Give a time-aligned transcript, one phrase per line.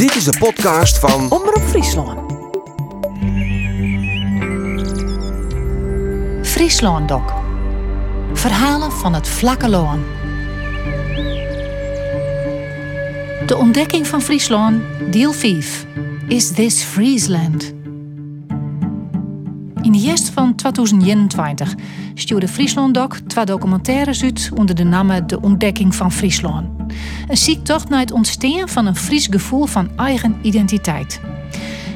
[0.00, 2.32] Dit is de podcast van Omroep Friesland.
[6.46, 7.32] Friesland Doc.
[8.32, 10.04] Verhalen van het vlakke loon.
[13.46, 15.86] De ontdekking van Friesland, deel 5.
[16.28, 17.72] Is this Friesland?
[19.82, 21.74] In de van 2021
[22.14, 26.79] stuurde Friesland Doc twee documentaires uit onder de naam De Ontdekking van Friesland.
[27.28, 31.20] Een ziektocht naar het ontstaan van een Fries gevoel van eigen identiteit.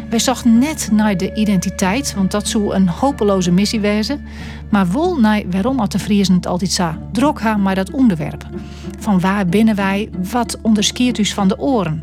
[0.09, 4.25] Wij zochten net naar de identiteit, want dat zou een hopeloze missie wezen,
[4.71, 8.47] maar wel naar waarom had de Friesen het altijd zo drok haar maar dat onderwerp.
[8.99, 12.03] Van waar binnen wij, wat onderscheert us van de oren?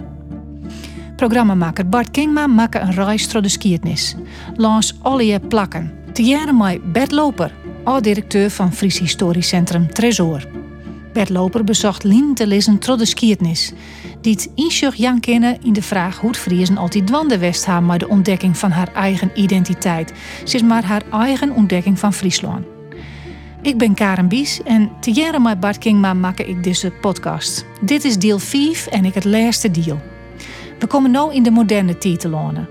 [1.16, 4.16] Programmamaker Bart Kingma maakte een reis door de skiertnis.
[4.56, 5.92] Langs alle plakken.
[6.14, 7.54] Te jaren met Bert Loper,
[7.84, 10.48] oud-directeur van Fries Historisch Centrum Tresor.
[11.14, 13.72] Bert bezocht Lien te lezen door de skiertnis.
[14.22, 17.84] Die het inzucht Jan kennen in de vraag hoe het Friesen altijd dwande west haar
[17.84, 20.14] maar de ontdekking van haar eigen identiteit.
[20.44, 22.66] Ze is maar haar eigen ontdekking van Friesland.
[23.62, 27.66] Ik ben Karen Bies en te met Bart Kingma maak ik deze podcast.
[27.82, 30.00] Dit is deel 5 en ik het laatste deel.
[30.80, 32.70] We komen nu in de moderne tijd te lonen.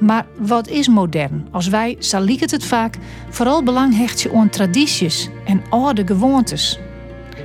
[0.00, 1.48] Maar wat is modern?
[1.50, 2.96] Als wij, liek het het vaak,
[3.30, 6.78] vooral belang hechten aan tradities en oude gewoontes.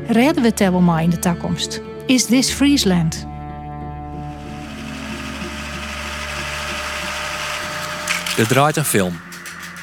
[0.07, 1.81] Redden we het wel in de toekomst?
[2.05, 3.25] Is this Friesland?
[8.37, 9.19] Er draait een film.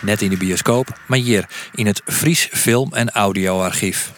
[0.02, 4.12] Net in de bioscoop, maar hier in het Fries Film- en Audioarchief.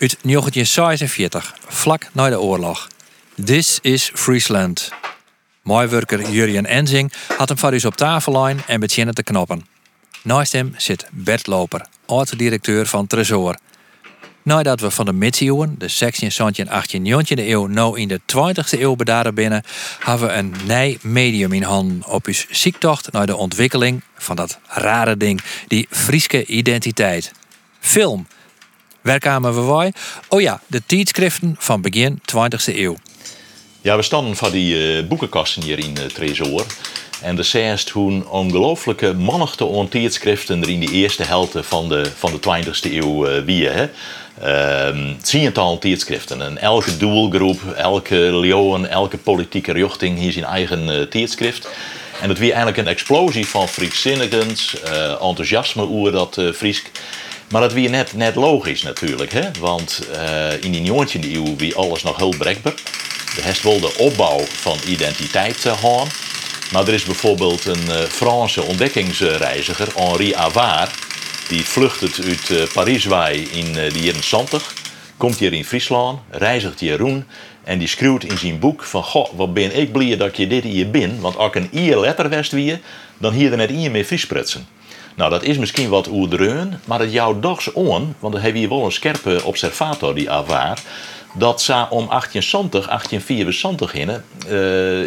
[0.00, 2.88] Uit 1946, vlak na de oorlog.
[3.44, 4.92] This is Friesland.
[5.62, 9.66] Mooiwerker Jurjen Enzing had hem voor u op tafel lijn en beginnen te knoppen.
[10.22, 13.56] Naast hem zit Bert Loper, oud-directeur van Tresor.
[14.46, 18.80] Nadat we van de middeleeuwen, de 16e, 17e, 18e, 19e eeuw, nou in de 20e
[18.80, 19.62] eeuw bedaren binnen,
[19.98, 24.58] hebben we een nij medium in handen op uw ziektocht naar de ontwikkeling van dat
[24.66, 27.32] rare ding, die Frieske identiteit.
[27.80, 28.26] Film.
[29.00, 29.92] Waar kwamen we bij?
[30.28, 32.96] Oh ja, de tijdschriften van begin 20e eeuw.
[33.80, 36.66] Ja, we stonden van die uh, boekenkasten hier in uh, Tresor.
[37.20, 42.10] En de zegt hoe ongelooflijke mannigte aan tijdschriften er in die eerste helft van de,
[42.16, 43.68] van de 20e eeuw uh, wie.
[43.68, 43.88] Hè?
[44.44, 46.42] Um, tiental tijdschriften.
[46.42, 51.68] En elke doelgroep, elke leeuwen, elke politieke richting hier zijn eigen uh, tijdschrift.
[52.20, 56.90] En het was eigenlijk een explosie van Frieszinnigens, uh, enthousiasme over dat uh.
[57.50, 59.50] Maar dat weer net, net logisch natuurlijk, hè?
[59.60, 60.08] want
[60.60, 62.74] in die 19e eeuw wie alles nog heel brekbaar.
[63.34, 63.62] De heeft
[63.96, 66.12] opbouw van identiteit te houden.
[66.72, 71.05] Maar er is bijvoorbeeld een Franse ontdekkingsreiziger, Henri Avard
[71.48, 74.74] die vlucht het uit uh, in uh, de jaren 70.
[75.16, 77.24] Komt hier in Friesland, reizigt Jeroen.
[77.64, 79.02] En die schreeuwt in zijn boek van...
[79.02, 81.20] Goh, wat ben ik blij dat je dit hier bent.
[81.20, 82.78] Want als ik een ier letter west wie,
[83.18, 84.66] dan hier er net ier meer Friesprutsen.
[85.16, 88.58] Nou, dat is misschien wat oerdreun, maar het jouw dogs on, want dan heb je
[88.58, 90.78] hier wel een scherpe observator, die Avaar,
[91.38, 94.10] dat ze om 1870, 1874 in,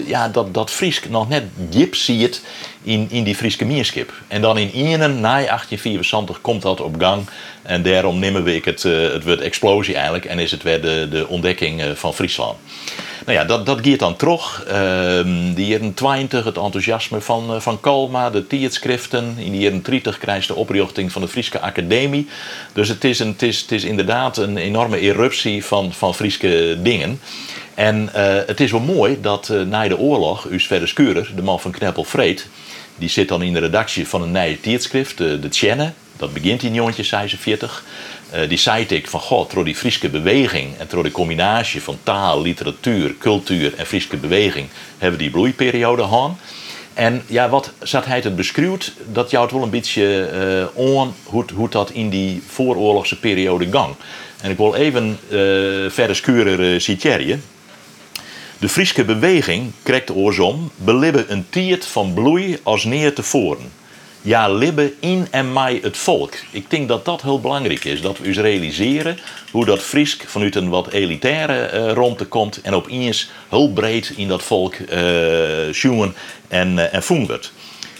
[0.08, 2.42] ja, dat, dat Friesk nog net jip ziet
[2.84, 4.14] in, in die Frieske mierskip.
[4.28, 7.30] En dan in Ienen, na 1874, komt dat op gang.
[7.62, 11.08] En daarom nemen we het, uh, het woord explosie eigenlijk en is het weer de,
[11.12, 12.58] de ontdekking uh, van Friesland.
[13.30, 14.64] Nou ja, dat, dat gaat dan terug.
[14.68, 14.74] Uh,
[15.56, 19.34] de jaren 20, het enthousiasme van, uh, van Kalma, de tijdschriften.
[19.38, 22.28] In de jaren 30 krijgt de oprichting van de Frieske Academie.
[22.74, 26.78] Dus het is, een, het is, het is inderdaad een enorme eruptie van, van Frieske
[26.82, 27.20] dingen.
[27.76, 31.60] En uh, het is wel mooi dat uh, na de oorlog, Us Skurer, de man
[31.60, 32.48] van Kneppel Vreed,
[32.98, 35.92] die zit dan in de redactie van een nieuwe tijdschrift, de, de Tjenne.
[36.18, 37.84] Dat begint in 1946.
[38.36, 41.98] Uh, die zei ik van, god, door die Frieske beweging en door de combinatie van
[42.04, 44.68] taal, literatuur, cultuur en Frieske beweging
[44.98, 46.32] hebben die bloeiperiode gehad.
[46.94, 50.30] En ja, wat zat hij het beschreeuwd, dat jou het wel een beetje
[50.76, 53.96] uh, aan hoe, hoe dat in die vooroorlogse periode gang.
[54.42, 55.40] En ik wil even uh,
[55.90, 57.42] verder skuren uh.
[58.58, 63.72] De Frieske beweging krijgt oorsom, belibben een tiert van bloei als neer tevoren
[64.22, 66.34] ja, libben in en mij het volk.
[66.52, 68.02] Ik denk dat dat heel belangrijk is.
[68.02, 69.18] Dat we eens realiseren
[69.52, 74.28] hoe dat Friesk vanuit een wat elitaire uh, rondte komt en opeens heel breed in
[74.28, 77.52] dat volk uh, en, uh, en voen wordt.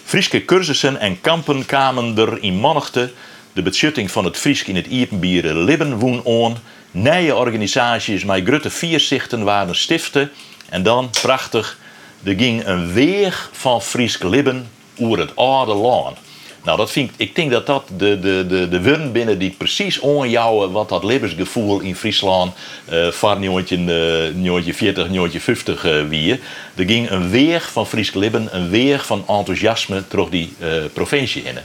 [0.04, 3.12] Frieske cursussen en kampen kwamen er in mannigte.
[3.54, 6.58] De beschutting van het Friesk in het Iepenbieren Libben woen on.
[6.92, 10.32] Nieuwe organisaties met grutte vierzichten waren stiften.
[10.70, 11.78] En dan, prachtig,
[12.24, 14.68] er ging een weeg van Friesk Libben
[15.00, 16.18] oer het oude land.
[16.64, 20.00] Nou, dat vind, ik denk dat dat de, de, de, de wurm binnen die precies
[20.00, 22.54] onjouwen wat dat levensgevoel in Friesland
[22.90, 26.32] uh, van 1940, 1950 uh, wie.
[26.76, 31.44] Er ging een weeg van Fries Libben, een weeg van enthousiasme door die uh, provincie
[31.44, 31.58] in.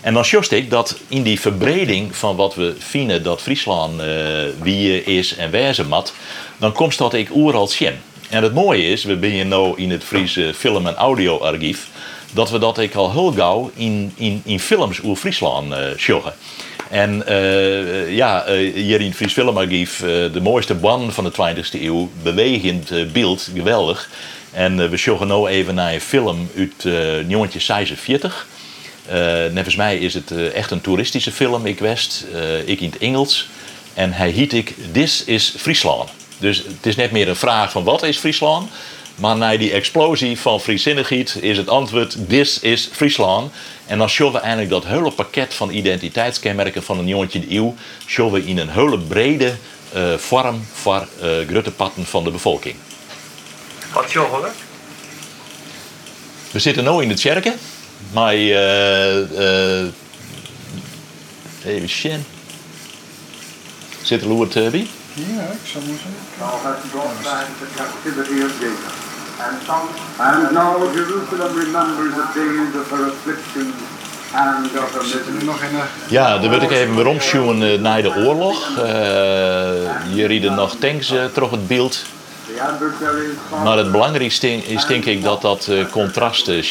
[0.00, 4.06] En dan just ik dat in die verbreding van wat we vinden dat Friesland uh,
[4.62, 6.14] wie is en wezen mat,
[6.56, 7.94] dan komt dat ik oeral zien.
[8.30, 11.88] En het mooie is, we zijn nu in het Friese film- en audioarchief,
[12.32, 16.32] dat we dat ik al heel gauw in, in, in films over Friesland uh.
[16.90, 19.98] En uh, ja, uh, hier in het Fries Filmarchief,
[20.32, 24.10] de mooiste band van de 20e eeuw, bewegend beeld, geweldig.
[24.52, 28.46] En we sjoggen nu even naar een film uit 1946.
[29.52, 32.26] nevens mij is het echt een toeristische film, ik west,
[32.64, 33.48] ik in het Engels.
[33.94, 36.10] En hij hiet ik This is Friesland.
[36.38, 38.70] Dus het is net meer een vraag van wat is Friesland?
[39.16, 43.52] Maar na die explosie van Friesinnigheid is het antwoord: This is Friesland.
[43.86, 47.74] En dan showen we eigenlijk dat hele pakket van identiteitskenmerken van een jongetje de eeuw.
[48.30, 49.54] we in een hele brede
[49.94, 52.74] uh, vorm voor uh, grote patten van de bevolking.
[53.92, 54.48] Wat showen we?
[56.50, 57.54] We zitten nu in de kerken.
[58.12, 59.86] Maar uh,
[61.64, 62.24] even zien.
[64.02, 64.86] Zit er Loert uh, bij?
[65.16, 66.14] Ja, ik zou moeten
[66.90, 68.94] brought back the captivity of Jacob.
[69.46, 73.74] And, some, and now Jerusalem remembers the days of her affliction.
[76.08, 78.68] Ja, dan wil ik even weer omschoen uh, naar de oorlog.
[78.70, 78.84] Uh,
[80.14, 82.04] je rieden nog tanks uh, terug het beeld.
[83.64, 86.62] Maar het belangrijkste is denk ik dat dat uh, contrast uh.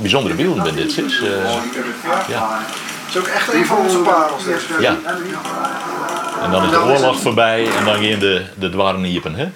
[0.00, 0.98] Bijzondere beelden ben dit.
[0.98, 1.28] Is, uh,
[2.28, 2.60] ja.
[3.06, 4.42] Het is ook echt een van onze parels.
[4.80, 4.96] ja.
[6.42, 9.34] En dan is de oorlog voorbij en dan gaan de, de dwarren niepen.
[9.34, 9.48] Hè?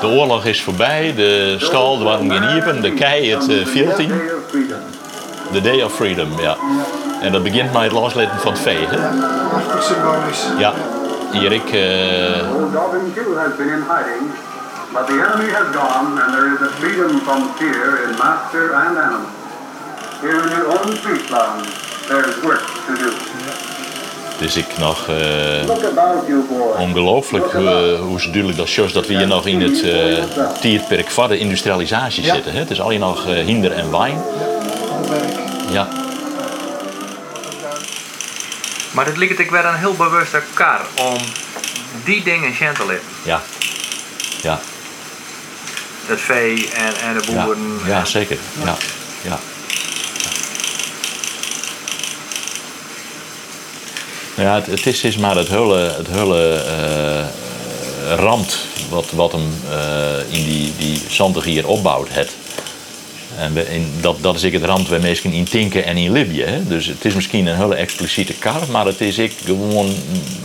[0.00, 4.08] De oorlog is voorbij, de stal, de waren geen niepen, de kei het uh, 14.
[4.08, 4.78] Day of freedom.
[5.52, 6.56] The Day of Freedom, ja.
[7.20, 8.86] En dat begint met het loslaten van het vee.
[8.86, 8.96] Hè?
[9.72, 10.44] Goed symbolisch.
[10.58, 10.72] Ja,
[11.32, 11.64] hier ik.
[11.64, 11.80] Uh,
[13.94, 14.24] hiding,
[14.92, 18.96] but the enemy has gone and there is a freedom from fear in master and
[18.98, 19.26] animal.
[20.20, 21.66] Here in your own Friesland,
[22.08, 23.10] there is work to do.
[24.38, 25.08] dus ik nog.
[25.08, 25.70] Uh,
[26.78, 27.60] ongelooflijk uh,
[28.00, 30.22] hoe ze duidelijk dat shows dat we hier nog in het uh,
[30.60, 32.34] tijdperk van de industrialisatie Ja.
[32.34, 32.52] zitten.
[32.52, 32.58] Hè?
[32.58, 34.18] Het is alleen nog uh, hinder en wijn.
[35.70, 35.88] Ja.
[38.90, 41.18] Maar het lijkt ik weer een heel bewuste kar om
[42.04, 42.98] die dingen in te.
[43.22, 43.42] Ja.
[44.42, 44.60] Ja.
[46.06, 47.80] Het vee en, en de boeren.
[47.86, 48.38] ja zeker.
[48.64, 48.76] Ja.
[49.22, 49.38] Ja.
[54.34, 58.58] Nou ja, het, het is, is maar het hele, het hele eh, rand
[58.88, 62.08] wat, wat hem eh, in die, die zandig hier opbouwt.
[62.10, 62.36] Het.
[63.38, 63.52] En
[64.00, 66.42] dat, dat is ik het rand waar mensen in Tinken en in Libië.
[66.42, 66.66] Hè?
[66.66, 69.94] Dus het is misschien een hele expliciete kar, maar het is ik gewoon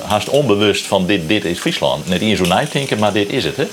[0.01, 2.07] haast onbewust van dit, dit is Friesland.
[2.07, 3.57] Net in zo'n tinken, maar dit is het.
[3.57, 3.67] Hè?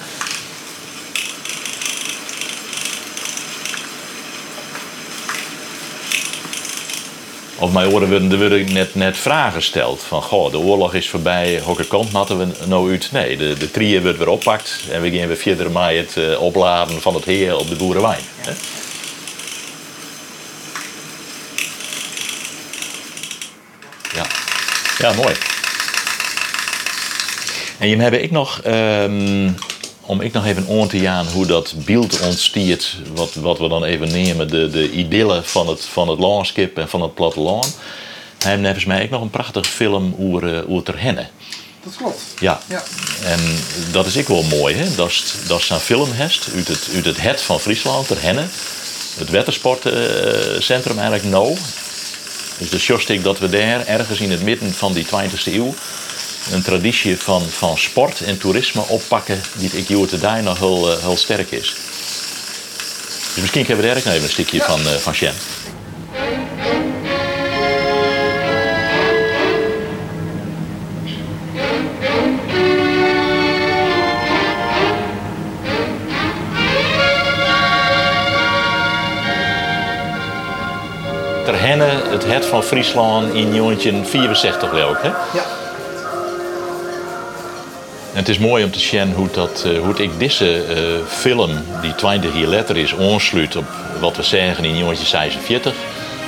[7.58, 10.02] Op mijn oren worden, er net, net vragen gesteld.
[10.02, 13.08] Van, goh, de oorlog is voorbij, welke kant moeten we nou uit?
[13.12, 16.42] Nee, de, de trieën wordt weer oppakt en we gaan weer verder met het eh,
[16.42, 18.20] opladen van het heer op de boerenwijn.
[25.02, 25.34] Ja, mooi.
[27.78, 29.50] En je heb ik nog, ehm,
[30.00, 33.84] om ik nog even aan te gaan hoe dat beeld ontstiert, wat, wat we dan
[33.84, 37.76] even nemen, de, de idylle van het, van het landschap en van het platteland.
[38.38, 41.26] Hij heeft volgens mij ook nog een prachtige film over, uh, over ter Henne.
[41.84, 42.20] Dat klopt.
[42.38, 42.60] Ja.
[42.68, 42.82] Ja.
[43.24, 43.40] En
[43.90, 44.94] dat is ik wel mooi, hè?
[44.94, 48.44] Dat is, dat is een filmhest uit het, uit het het van Friesland, ter Henne.
[49.18, 51.56] Het watersportcentrum eigenlijk nou.
[52.62, 55.74] Dus de sjostik dat we daar ergens in het midden van die 20e eeuw
[56.50, 60.92] een traditie van, van sport en toerisme oppakken die ik hier te daar nog heel,
[60.92, 61.74] eh, heel sterk is.
[63.34, 65.34] Dus misschien kunnen we daar ook nog even een stukje van, eh van Sjen.
[82.72, 85.08] Friesland in 1964 geloof ik, hè?
[85.08, 85.44] Ja.
[88.12, 91.50] En het is mooi om te zien hoe, dat, eh, hoe ik deze eh, film,
[91.80, 93.64] die 20 jaar later is, aansluit op
[94.00, 95.74] wat we zeggen in 1946.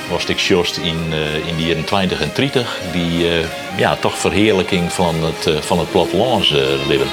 [0.09, 3.45] was ik just in, uh, in de jaren 20 en 30 die uh,
[3.77, 6.49] ja, toch verheerlijking van het, van het plattelands
[6.87, 7.07] leven.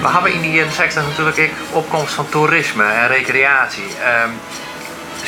[0.00, 3.88] We hebben in de jaren 60 natuurlijk ook opkomst van toerisme en recreatie.
[4.24, 4.40] Um,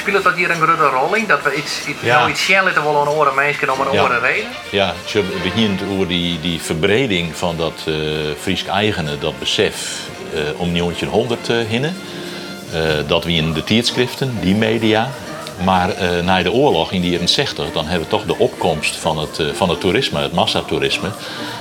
[0.03, 1.27] speelt dat hier een grote rol in?
[1.27, 2.19] Dat we iets, iets, ja.
[2.19, 4.03] nou iets laten willen aan oren mensen om een ja.
[4.03, 4.51] oren reden?
[4.71, 7.95] Ja, je begint over die, die verbreding van dat uh,
[8.41, 10.01] Fries eigene, dat besef
[10.35, 11.97] uh, om 1900 te hinnen.
[12.75, 15.11] Uh, dat we in de tijdschriften, die media.
[15.65, 15.95] Maar
[16.25, 19.43] na de oorlog in de jaren 60, dan hebben we toch de opkomst van het,
[19.53, 21.09] van het toerisme, het massatoerisme.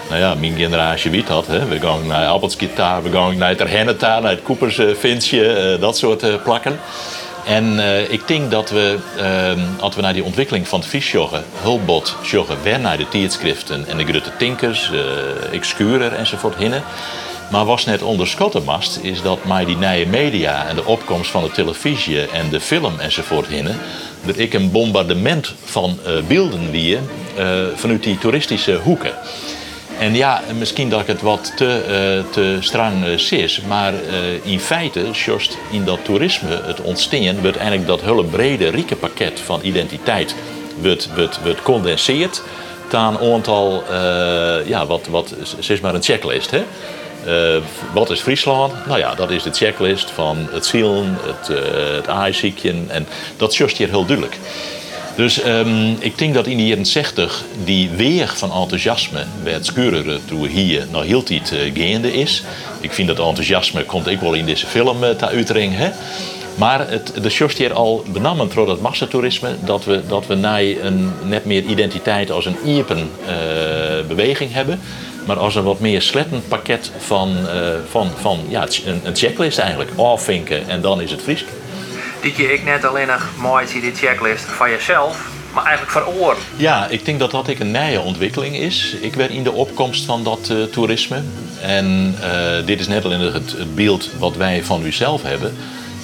[0.10, 1.48] Nou ja, mijn generatie weet dat.
[1.48, 1.66] Hè.
[1.66, 6.80] We gaan naar Appelskitaar, we gaan naar het Henneta, naar het Koepersvinsje, dat soort plakken.
[7.46, 12.16] En uh, ik denk dat we, uh, we naar die ontwikkeling van het Friesjoggen, hulpbot
[12.24, 15.00] joggen, weer naar de tijdschriften en de grote tinkers, uh,
[15.54, 16.84] excurer enzovoort hinnen.
[17.52, 21.44] Maar was net onderschatten mast, is dat met die nieuwe media en de opkomst van
[21.44, 23.78] de televisie en de film enzovoort hinnen,
[24.26, 26.98] dat ik een bombardement van beelden wie
[27.76, 29.14] vanuit die toeristische hoeken.
[30.02, 34.46] En ja, misschien dat ik het wat te, uh, te strang uh, is, maar uh,
[34.46, 39.40] in feite, just in dat toerisme, het ontstaan, wordt eigenlijk dat hele brede, rieke pakket
[39.40, 40.36] van identiteit
[40.82, 42.44] wordt, wordt, wordt condenseerd
[42.92, 43.84] aan een aantal,
[44.66, 46.52] ja, wat, wat, zeg maar een checklist.
[46.52, 46.64] Hè?
[47.94, 48.86] wat is Friesland?
[48.86, 51.48] Nou ja, dat is de checklist van het zielen, het,
[51.96, 54.38] het aaisiekje en dat is just hier heel duidelijk.
[55.16, 60.22] Dus um, ik denk dat in de jaren 60 die weer van enthousiasme het skuren
[60.26, 62.44] toen hier nog heel tijd uh, is.
[62.80, 65.60] Ik vind dat enthousiasme komt ik wel in deze film uh, te.
[65.60, 65.90] Hè?
[66.56, 71.12] Maar het, de just hier al benammen door dat massatoerisme dat we, dat we een
[71.24, 73.28] net meer identiteit als een iepen uh,
[74.08, 74.80] beweging hebben.
[75.26, 77.36] Maar als een wat meer slettend pakket van,
[77.90, 79.92] van, van ja, een, een checklist eigenlijk.
[79.96, 81.44] Afvinken en dan is het Fries
[82.22, 86.14] dit je ik net alleen nog mooi zie die checklist van jezelf, maar eigenlijk van
[86.14, 86.38] oor.
[86.56, 88.96] Ja, ik denk dat dat ik een nieuwe ontwikkeling is.
[89.02, 91.22] Ik werd in de opkomst van dat uh, toerisme.
[91.62, 95.56] En uh, dit is net alleen het, beeld wat wij van uzelf hebben.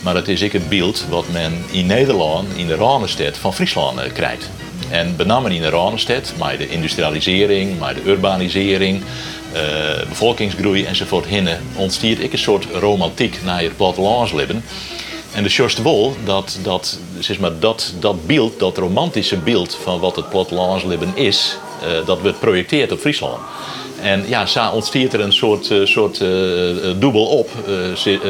[0.03, 3.99] Maar het is ook het beeld wat men in Nederland, in de Ranestad van Friesland
[3.99, 4.49] uh, krijgt.
[4.89, 9.03] En benamen in de Ranestad, met de industrialisering, met de urbanisering,
[10.07, 14.63] bevolkingsgroei enzovoort hinnen, ontstiert ik een soort romantiek naar het plattelandsleven.
[15.37, 19.99] En de Sjorst Wol, dat, dat, zeg maar, dat, dat beeld, dat romantische beeld van
[19.99, 23.37] wat het plattelandsleven is, uh, dat wordt projecteerd op Friesland.
[24.01, 26.29] En ja, zo ontstiert er een soort, uh, soort uh,
[26.99, 27.49] dubbel op,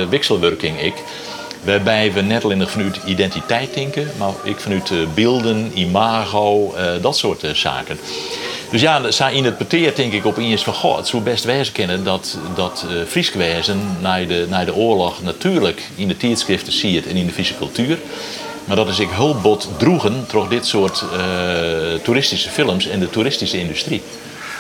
[0.10, 0.94] wisselwerking ik.
[1.64, 8.00] Waarbij we net alleen vanuit identiteit denken, maar ik vanuit beelden, imago, dat soort zaken.
[8.70, 11.74] Dus ja, in het peteert denk ik op eens van god, het zou best wijzen
[11.74, 16.74] kennen dat, dat uh, Frieske wijzen na de, na de oorlog natuurlijk in de tijdschriften
[16.74, 17.98] zie het en in de Friese cultuur.
[18.66, 23.60] Maar dat is ik hulpbot droegen door dit soort uh, toeristische films en de toeristische
[23.60, 24.02] industrie.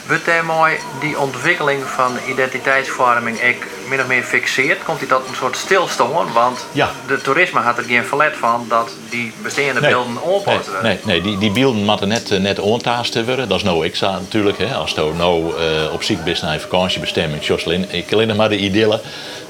[0.08, 4.84] Wordt mooi die ontwikkeling van identiteitsvorming ik min of meer fixeert?
[4.84, 6.34] Komt hij dat een soort stilstaan?
[6.34, 6.92] Want ja.
[7.08, 9.92] de toerisme had er geen verlet van dat die bestaande nee.
[9.92, 10.74] beelden opposten.
[10.74, 13.50] Nee, nee, nee, die, die beelden moeten net, net ontaast worden.
[13.50, 14.58] Dat is nou ik natuurlijk.
[14.58, 14.76] Hè.
[14.76, 18.58] Als je nou uh, op ziek bent naar een vakantiebestemming, Jocelyn, ik alleen maar de
[18.58, 19.02] idylle.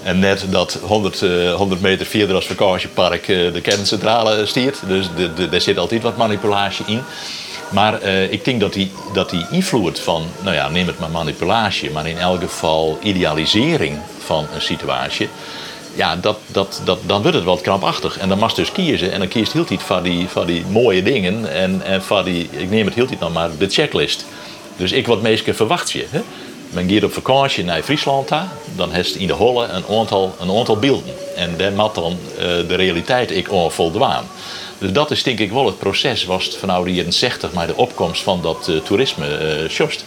[0.03, 4.79] En net dat 100, uh, 100 meter verder als vakantiepark uh, de kerncentrale stiert.
[4.87, 5.09] Dus
[5.49, 7.03] daar zit altijd wat manipulatie in.
[7.69, 11.09] Maar uh, ik denk dat die, dat die invloed van, nou ja, neem het maar
[11.09, 15.29] manipulatie, maar in elk geval idealisering van een situatie.
[15.95, 18.17] Ja, dat, dat, dat, dan wordt het wat knapachtig.
[18.17, 19.11] En dan mag dus kiezen.
[19.11, 21.53] En dan kiest heel tijd van die, van die mooie dingen.
[21.53, 24.25] En, en van die, ik neem het heel tijd nog maar de checklist.
[24.75, 26.05] Dus ik wat meestal verwacht je.
[26.09, 26.21] Hè?
[26.69, 28.29] Men gaat op vakantie naar Friesland,
[28.75, 31.13] dan heeft in de holle een aantal, een aantal beelden.
[31.35, 34.25] En daar moet dan uh, de realiteit ik on voldwaan.
[34.77, 37.75] Dus dat is denk ik wel het proces was vanaf de jaren 60, maar de
[37.75, 40.05] opkomst van dat uh, toerisme uh, sjost.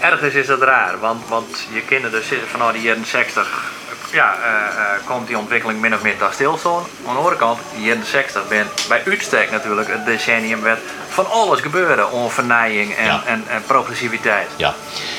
[0.00, 3.76] Ergens is dat raar, want, want je kinderen dus zitten vanaf de jaren 60
[4.12, 6.82] ja, uh, komt die ontwikkeling min of meer daar stilstaan.
[7.06, 11.30] Aan de andere kant, de jaren 60 ben bij uitstek natuurlijk het decennium werd van
[11.30, 12.12] alles gebeuren.
[12.12, 13.22] Onvernijing en, ja.
[13.26, 14.48] en, en, progressiviteit.
[14.56, 14.74] Ja,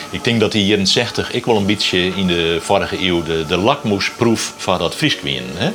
[0.10, 3.46] ik denk dat die jaren 60 ik wel een beetje in de vorige eeuw de,
[3.46, 5.50] de lakmoesproef van dat Frieskwien.
[5.54, 5.72] Hè?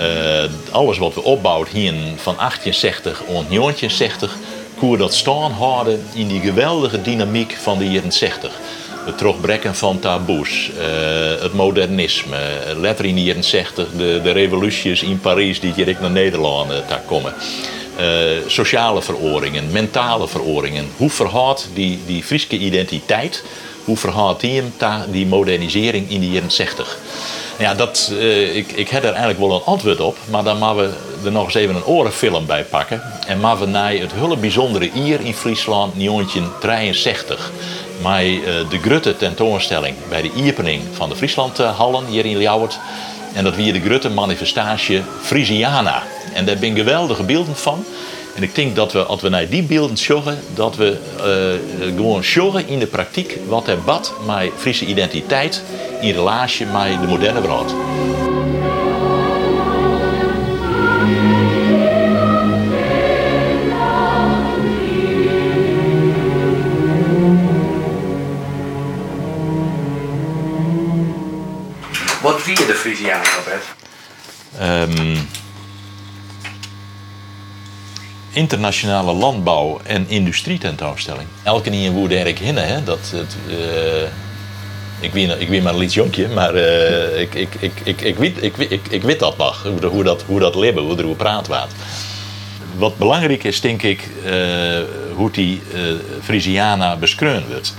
[0.00, 4.36] Uh, alles wat we opbouwd hier van 1860 en 1960,
[4.76, 8.52] koer dat staan houden in die geweldige dynamiek van de jaren 60.
[9.04, 12.38] Het terugbrengen van taboes, uh, het modernisme,
[12.76, 16.76] letter in de jaren 60, de, de revoluties in Parijs die direct naar Nederland uh,
[17.06, 17.34] komen.
[18.46, 20.88] sociale veroringen, mentale veroringen.
[20.96, 23.44] Hoe verhoudt die, die Friese identiteit,
[23.84, 24.62] hoe verhoudt die
[25.10, 26.98] die modernisering in de jaren 60?
[27.60, 30.76] Ja, dat, eh, ik, ik heb er eigenlijk wel een antwoord op, maar dan moeten
[30.76, 30.92] we
[31.24, 33.02] er nog eens even een orenfilm bij pakken.
[33.26, 37.52] En moeten we naar het hele bijzondere hier in Friesland, 1963.
[38.02, 42.78] Met uh, de Grutte tentoonstelling bij de opening van de Frieslandhallen hier in Ljouwert.
[43.34, 46.02] En dat weer de Grutte manifestatie Frisiana.
[46.34, 47.84] En daar ben geweldige beelden van.
[48.34, 52.24] En ik denk dat we, als we naar die beelden zorgen, dat we uh, gewoon
[52.24, 55.62] zorgen in de praktijk wat er bad met Friese identiteit
[56.00, 57.74] in relatie met de moderne wereld.
[72.22, 73.78] Wat vier de Frisianen op het?
[74.98, 75.28] Um,
[78.32, 81.28] internationale landbouw- en industrietentoonstelling.
[81.42, 82.84] Elke niet in woede ik hinnen, hè?
[82.84, 83.56] Dat, het, uh,
[85.00, 88.42] ik, weet, ik weet maar een jonkje, maar uh, ik, ik, ik, ik, ik, weet,
[88.42, 91.74] ik, ik, ik weet dat nog, hoe, dat, hoe dat leven, hoe er praat wordt.
[92.76, 94.32] Wat belangrijk is, denk ik, uh,
[95.14, 95.80] hoe die uh,
[96.22, 97.74] Frisiana beschreven wordt.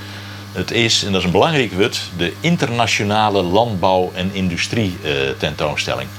[0.52, 4.98] Het is, en dat is een belangrijk woord, de internationale landbouw- en industrie
[5.38, 6.10] tentoonstelling.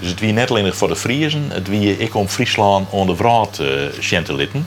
[0.00, 3.22] Dus het wie net alleen voor de Friesen, het wie ik om Friesland onder de
[3.22, 3.58] vraat
[4.00, 4.66] uh.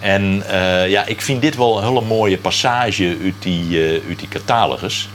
[0.00, 4.18] En uh, ja, ik vind dit wel een hele mooie passage uit die, uh, uit
[4.18, 5.08] die catalogus.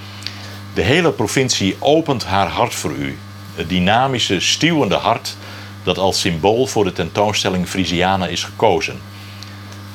[0.74, 3.18] De hele provincie opent haar hart voor u.
[3.56, 5.36] Het dynamische, stuwende hart
[5.84, 9.00] dat als symbool voor de tentoonstelling Frisiana is gekozen.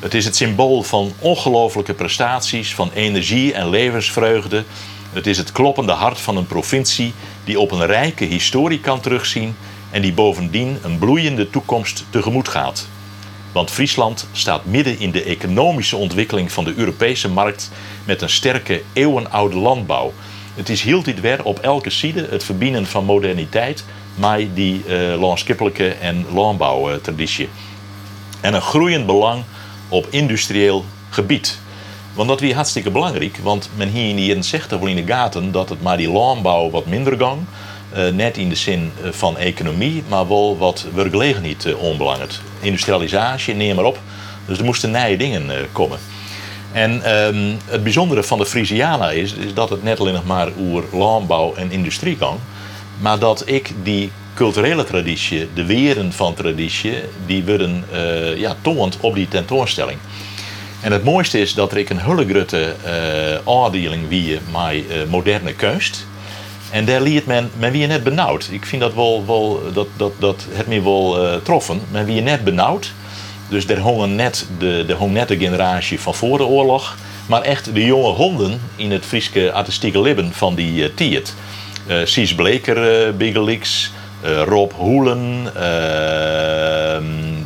[0.01, 4.65] Het is het symbool van ongelooflijke prestaties, van energie en levensvreugde.
[5.13, 7.13] Het is het kloppende hart van een provincie
[7.45, 9.57] die op een rijke historie kan terugzien
[9.91, 12.89] en die bovendien een bloeiende toekomst tegemoet gaat.
[13.57, 17.71] Want Friesland staat midden in de economische ontwikkeling van de Europese markt
[18.05, 20.13] met een sterke eeuwenoude landbouw.
[20.55, 23.85] Het is heel dit weer op elke side het verbinden van moderniteit
[24.15, 27.49] met die uh, landskippelijke en landbouwtraditie.
[28.41, 29.43] En een groeiend belang
[29.89, 31.59] op industrieel gebied.
[32.15, 35.53] Want dat weer hartstikke belangrijk, want men hier in de zegt wel in de gaten
[35.53, 37.39] dat het maar die landbouw wat minder gang.
[37.95, 42.33] Uh, net in de zin van economie, maar wel wat werkgelegenheid uh, onbelangrijk.
[42.61, 43.99] Industrialisatie, neem maar op.
[44.47, 45.99] Dus er moesten nieuwe dingen uh, komen.
[46.73, 50.49] En um, het bijzondere van de Frisiana is, is dat het net alleen nog maar
[50.61, 52.39] over landbouw en industrie kan.
[52.99, 56.95] Maar dat ik die culturele traditie, de weren van traditie,
[57.27, 57.85] die worden
[58.37, 59.99] ja, toont op die tentoonstelling.
[60.81, 62.75] En het mooiste is dat er een hele grote
[63.45, 64.39] uh, wie uh,
[65.09, 66.07] moderne kunst.
[66.71, 68.49] En daar liet men, men wie net benauwd.
[68.51, 71.81] Ik vind dat wel, wel dat, dat, dat het me wel uh, troffen.
[71.91, 72.93] Men wie net benauwd.
[73.49, 76.97] Dus er hongen net de, de, hong generatie van voor de oorlog.
[77.27, 81.35] Maar echt de jonge honden in het Friese artistieke libben van die uh, tiert.
[81.87, 83.93] Uh, Bleker, uh, Bigelix,
[84.45, 85.53] Rob Hoelen,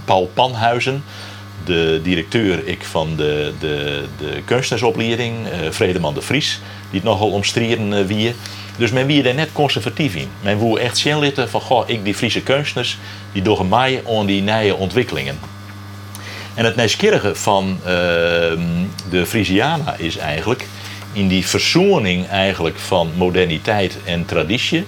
[0.05, 1.05] Paul Panhuizen
[1.65, 5.35] de directeur ik van de, de, de kunstenaarsopleiding,
[5.71, 8.35] Vredeman de Vries, die het nogal omstreden wie.
[8.77, 10.29] Dus men wie er net conservatief in.
[10.41, 12.99] Men wil echt zien van, goh, ik die Friese kunstenaars,
[13.33, 15.39] die door mij aan die nieuwe ontwikkelingen.
[16.55, 17.87] En het nieuwsgierige van uh,
[19.11, 20.67] de Frisiana is eigenlijk,
[21.13, 24.87] in die verzoening eigenlijk van moderniteit en traditie,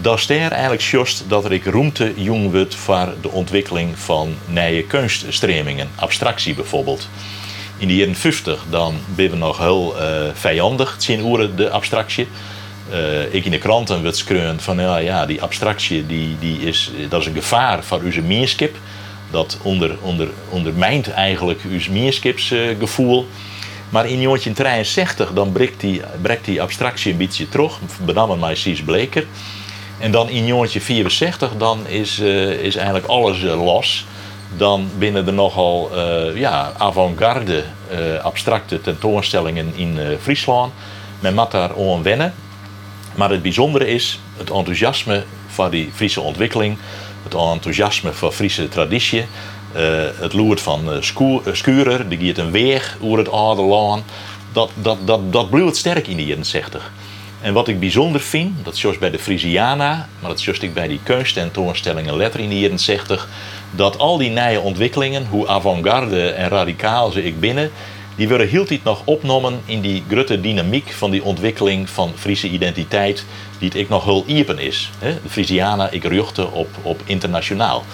[0.00, 4.34] dat is er eigenlijk juist dat er ik ruimte jong wordt voor de ontwikkeling van
[4.46, 7.08] nieuwe kunststremingen, abstractie bijvoorbeeld.
[7.76, 12.28] In de jaren 50 dan ben we nog heel uh, vijandig zien oeren de abstractie.
[12.92, 16.90] Uh, ik in de kranten werd schreeuwen van ja, ja, die abstractie die, die is,
[17.08, 18.76] dat is een gevaar voor onze meerskip.
[19.30, 23.26] Dat onder, onder, ondermijnt eigenlijk uw meerskipsgevoel.
[23.90, 27.78] Maar in 1963 dan breekt die, breekt die abstractie een beetje terug.
[28.04, 29.26] Benammen mij Cies Bleker.
[29.98, 34.06] En dan in jongetje 64, dan is, uh, is eigenlijk alles uh, los.
[34.56, 35.90] Dan binnen er nogal
[36.34, 37.64] ja, avant-garde
[38.22, 40.72] abstracte tentoonstellingen in Friesland.
[41.20, 41.70] Men moet daar
[42.02, 42.34] wennen.
[43.14, 46.76] Maar het bijzondere is het enthousiasme voor die Friese ontwikkeling.
[47.22, 49.24] Het enthousiasme voor Friese traditie.
[50.18, 51.02] het loert van
[51.52, 53.62] Skurer, die gaat een weg over het oude
[54.52, 56.92] Dat, dat, dat, dat blijft sterk in die jaren 60.
[57.40, 60.88] En wat ik bijzonder vind, dat is bij de Frisiana, maar dat is ik bij
[60.88, 63.28] die kunsttentoonstellingen letter in de jaren 60,
[63.70, 67.70] dat al die nieuwe ontwikkelingen, hoe avant-garde en radicaal ze ik binnen,
[68.20, 72.48] die worden heel tijd nog opgenomen in die grote dynamiek van die ontwikkeling van Friese
[72.48, 73.24] identiteit,
[73.58, 74.90] die het ik nog heel iepen is.
[74.98, 77.84] De Frisiana, ik ruchte op, op internationaal.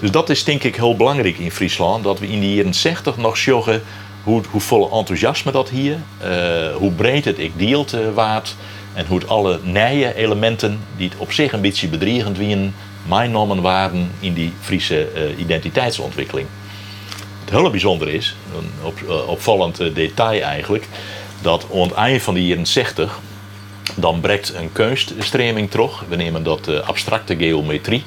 [0.00, 3.16] Dus dat is denk ik heel belangrijk in Friesland, dat we in de jaren 60
[3.16, 3.82] nog zorgen
[4.22, 8.56] hoe, hoe vol enthousiasme dat hier, uh, hoe breed het ik deelt uh, waard.
[8.92, 12.74] En hoe het alle nieuwe elementen die het op zich een beetje bedreigend wien,
[13.08, 16.46] meegenomen waren in die Friese eh, identiteitsontwikkeling.
[17.50, 18.70] Het hele bijzonder is, een
[19.08, 20.88] eh, opvallend eh, detail eigenlijk,
[21.42, 23.18] dat aan het eind van de jaren 60
[23.96, 26.04] dan breekt een kunststreming terug.
[26.08, 28.02] We nemen dat eh, abstracte geometrie.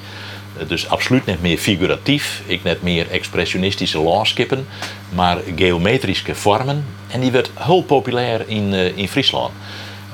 [0.67, 4.67] Dus absoluut niet meer figuratief, ik net meer expressionistische landskippen,
[5.09, 6.85] maar geometrische vormen.
[7.07, 9.51] En die werd heel populair in, in Friesland.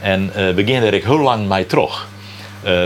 [0.01, 2.07] En we beginnen er heel lang mee terug.
[2.63, 2.85] Eh,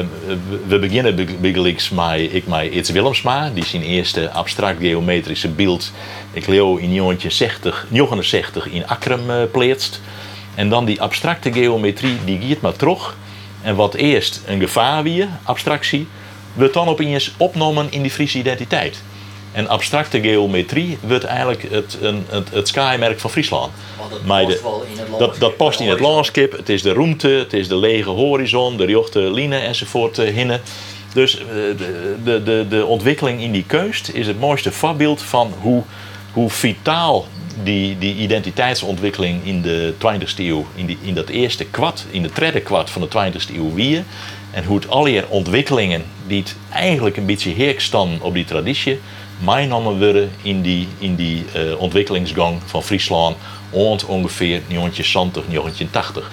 [0.67, 5.91] we- beginnen be- begelijks met, ik met Its Willemsma, die zijn eerste abstract geometrische beeld,
[6.31, 10.01] ik leo in 1960 69 in Akrum uh, pleetst.
[10.55, 13.17] En dan die abstracte geometrie, die giet maar terug.
[13.61, 16.07] En wat eerst een gevaar wie, abstractie,
[16.53, 19.01] wordt dan opeens opgenomen in die Friese identiteit.
[19.53, 23.71] En abstracte geometrie wordt eigenlijk het, een, het, het skymerk van Friesland.
[24.25, 24.59] Maar de-
[25.17, 26.51] dat, dat past in het landschap.
[26.51, 30.61] Het is de ruimte, het is de lege horizon, de jochte lijnen enzovoort eh, hinnen.
[31.13, 35.53] Dus eh, de, de, de, de ontwikkeling in die kunst is het mooiste voorbeeld van
[35.61, 35.83] hoe,
[36.33, 37.25] hoe vitaal
[37.63, 42.29] die, die identiteitsontwikkeling in de 20e eeuw, in, die, in dat eerste kwart, in de
[42.33, 44.03] derde kwart van de 20e eeuw wie.
[44.51, 48.99] En hoe het alle ontwikkelingen die het eigenlijk een beetje heerk staan op die traditie,
[49.39, 53.37] meegenomen worden in die, in die eh, ontwikkelingsgang van Friesland
[53.71, 56.31] rond ongeveer 1970, 1980.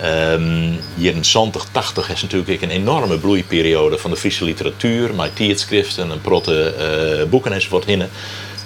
[0.00, 6.10] Ehm jaren 70, 80 is natuurlijk een enorme bloeiperiode van de Friese literatuur, met tijdschriften
[6.10, 8.08] en protte eh, boeken enzovoort hinnen.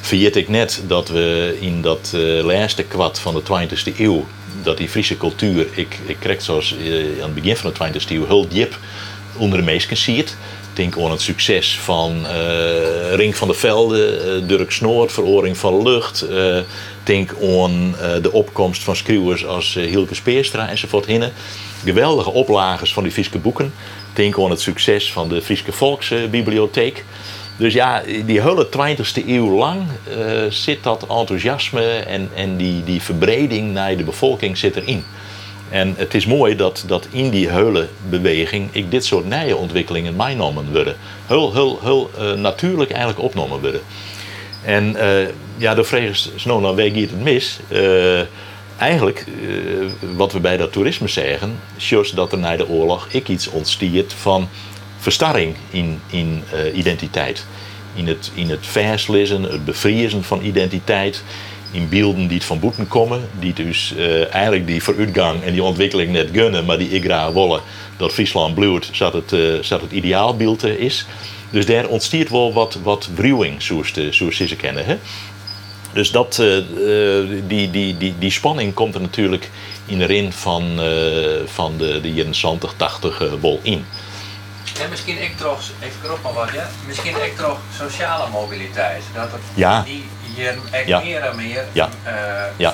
[0.00, 4.26] Vergeet ik net dat we in dat eh, laatste kwart van de 20e eeuw,
[4.62, 6.74] dat die Friese cultuur, ik, ik kreeg zoals
[7.22, 8.78] aan het begin van de 20e eeuw heel diep
[9.36, 10.36] onder de meesten ziet.
[10.78, 15.82] Denk aan het succes van eh, Ring van de Velde, eh, Dirk Snoort, Veroring van
[15.82, 16.20] Lucht.
[16.20, 16.58] eh,
[17.02, 21.32] denk aan de opkomst van schreeuwers als Hilke Speerstra enzovoort hinnen.
[21.84, 23.72] Geweldige oplagers van die Friese boeken.
[24.12, 27.04] Denk aan het succes van de Friese Volksbibliotheek.
[27.56, 29.82] Dus ja, die hele 20e eeuw lang
[30.48, 35.04] zit dat enthousiasme en, en die, die verbreding naar de bevolking zit erin.
[35.70, 40.16] En het is mooi dat, dat in die hele beweging ik dit soort nieuwe ontwikkelingen
[40.16, 40.96] meegenomen worden.
[41.26, 41.54] Heel,
[42.18, 43.80] eh, natuurlijk eigenlijk opgenomen worden.
[44.64, 47.58] En eh, ja, de vraag is, nou, nou, gaat het mis?
[47.68, 48.20] Eh,
[48.78, 49.24] eigenlijk,
[50.16, 54.12] wat we bij dat toerisme zeggen, is dat er na de oorlog ik iets ontstiert
[54.12, 54.48] van
[54.98, 56.42] verstarring in, in
[56.74, 57.46] identiteit.
[57.94, 58.66] In het, in het
[59.42, 61.22] het bevriezen van identiteit.
[61.70, 65.62] In beelden die het van boeten komen, die dus eh, eigenlijk die vooruitgang en die
[65.62, 67.60] ontwikkeling net gunnen, maar die ik graag willen
[67.96, 71.06] dat Friesland bloeit, zodat het, zodat het ideaalbeeld eh, is.
[71.50, 74.84] Dus daar ontstiert wel wat, wat wruwing, zoals, de, zoals ze ze kennen.
[74.84, 74.96] Hè?
[75.92, 76.42] Dus dat,
[77.46, 79.50] die, die, die, die spanning komt er natuurlijk
[79.86, 80.80] in de rin van,
[81.46, 83.84] van de, de jaren 70, 80 eh, wel in.
[84.80, 86.68] En misschien ik toch, ik erop maar wat, ja?
[86.86, 89.02] Misschien ik toch sociale mobiliteit.
[89.14, 89.82] Dat het Ja.
[89.82, 90.04] die
[90.38, 91.00] hier Ja.
[91.00, 91.88] meer en meer Ja.
[92.04, 92.12] eh
[92.56, 92.72] Ja.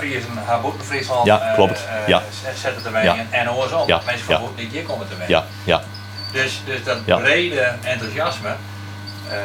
[1.25, 1.85] Ja, eh, klopt.
[2.03, 2.23] eh, Ja.
[2.55, 3.87] z- zetten te wengen en andersom.
[3.87, 4.01] Ja.
[4.07, 5.31] Mensen van niet hier komen te wengen.
[5.31, 5.83] Ja, ja,
[6.33, 8.49] Dus, dus dat brede enthousiasme
[9.31, 9.37] eh,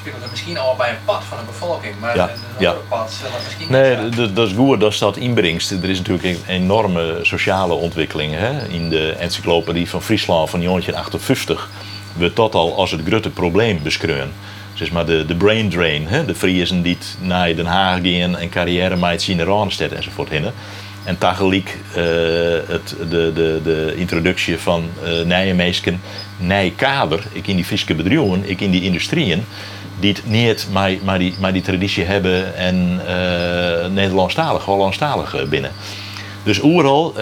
[0.00, 2.22] speelt er misschien al bij een pad van de bevolking, maar Ja.
[2.22, 2.68] een Ja.
[2.68, 5.70] andere pad zal misschien Nee, niet dat is goed dat dat inbrengt.
[5.70, 8.34] Er is natuurlijk een enorme sociale ontwikkeling.
[8.34, 8.66] Hè?
[8.68, 11.68] In de encyclopedie van Friesland van 1958
[12.12, 14.32] wordt dat al als het grote probleem beschreven.
[14.74, 16.24] Zeg maar de, de brain drain, hè?
[16.24, 20.52] de Friesen die naar Den Haag gaan en carrière maken in de Randstad enzovoort hinnen.
[21.04, 22.02] En tegelijk eh,
[22.68, 26.00] het, de, de, de introductie van uh, Nijmeesken,
[26.38, 29.44] Nijkader, ik in die Friese bedrijven, ik in die industrieën,
[30.00, 35.70] die het niet maar, maar, die, maar die traditie hebben en eh Nederlandstalig, Hollandstalig binnen.
[36.42, 37.14] Dus overal,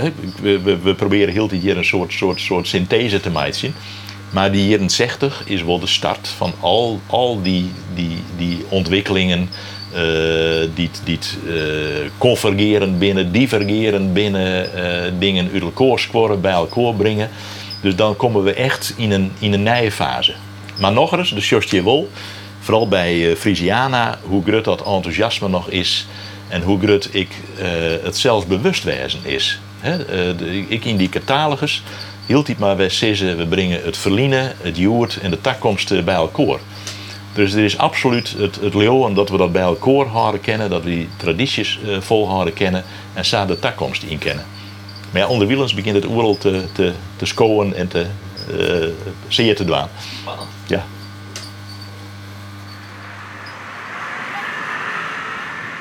[0.42, 3.74] we, we, we proberen heel dit jaar een soort, soort, soort synthese te maken.
[4.32, 9.48] Maar die jaren 60 is wel de start van al, al die, die, die ontwikkelingen
[9.92, 16.94] eh, die, die eh, convergeren binnen, divergeren binnen, eh, dingen uit elkaar scoren, bij elkaar
[16.94, 17.28] brengen.
[17.80, 20.34] Dus dan komen we echt in een, in een nieuwe fase.
[20.78, 22.06] Maar nog eens, de Sjostje
[22.60, 26.06] vooral bij Frisiana, hoe groot dat enthousiasme nog is
[26.48, 27.28] en hoe groot ik
[28.02, 29.60] het zelfs bewustwezen is.
[30.68, 31.82] Ik in die catalogus
[32.32, 36.14] hield het maar bij zeggen, we brengen het verliezen, het joert en de takkomst bij
[36.14, 36.58] elkaar.
[37.34, 40.82] Dus er is absoluut het, het leeuwen dat we dat bij elkaar houden kennen, dat
[40.82, 44.44] we die tradities eh, volhouden kennen en zo de takkomst in kennen.
[45.10, 48.06] Maar ja, onder Wielens begint het oerl te, te, te scoren en te
[48.50, 48.88] eh
[49.28, 49.64] zeer te.
[49.64, 50.48] Spannend.
[50.66, 50.84] Ja.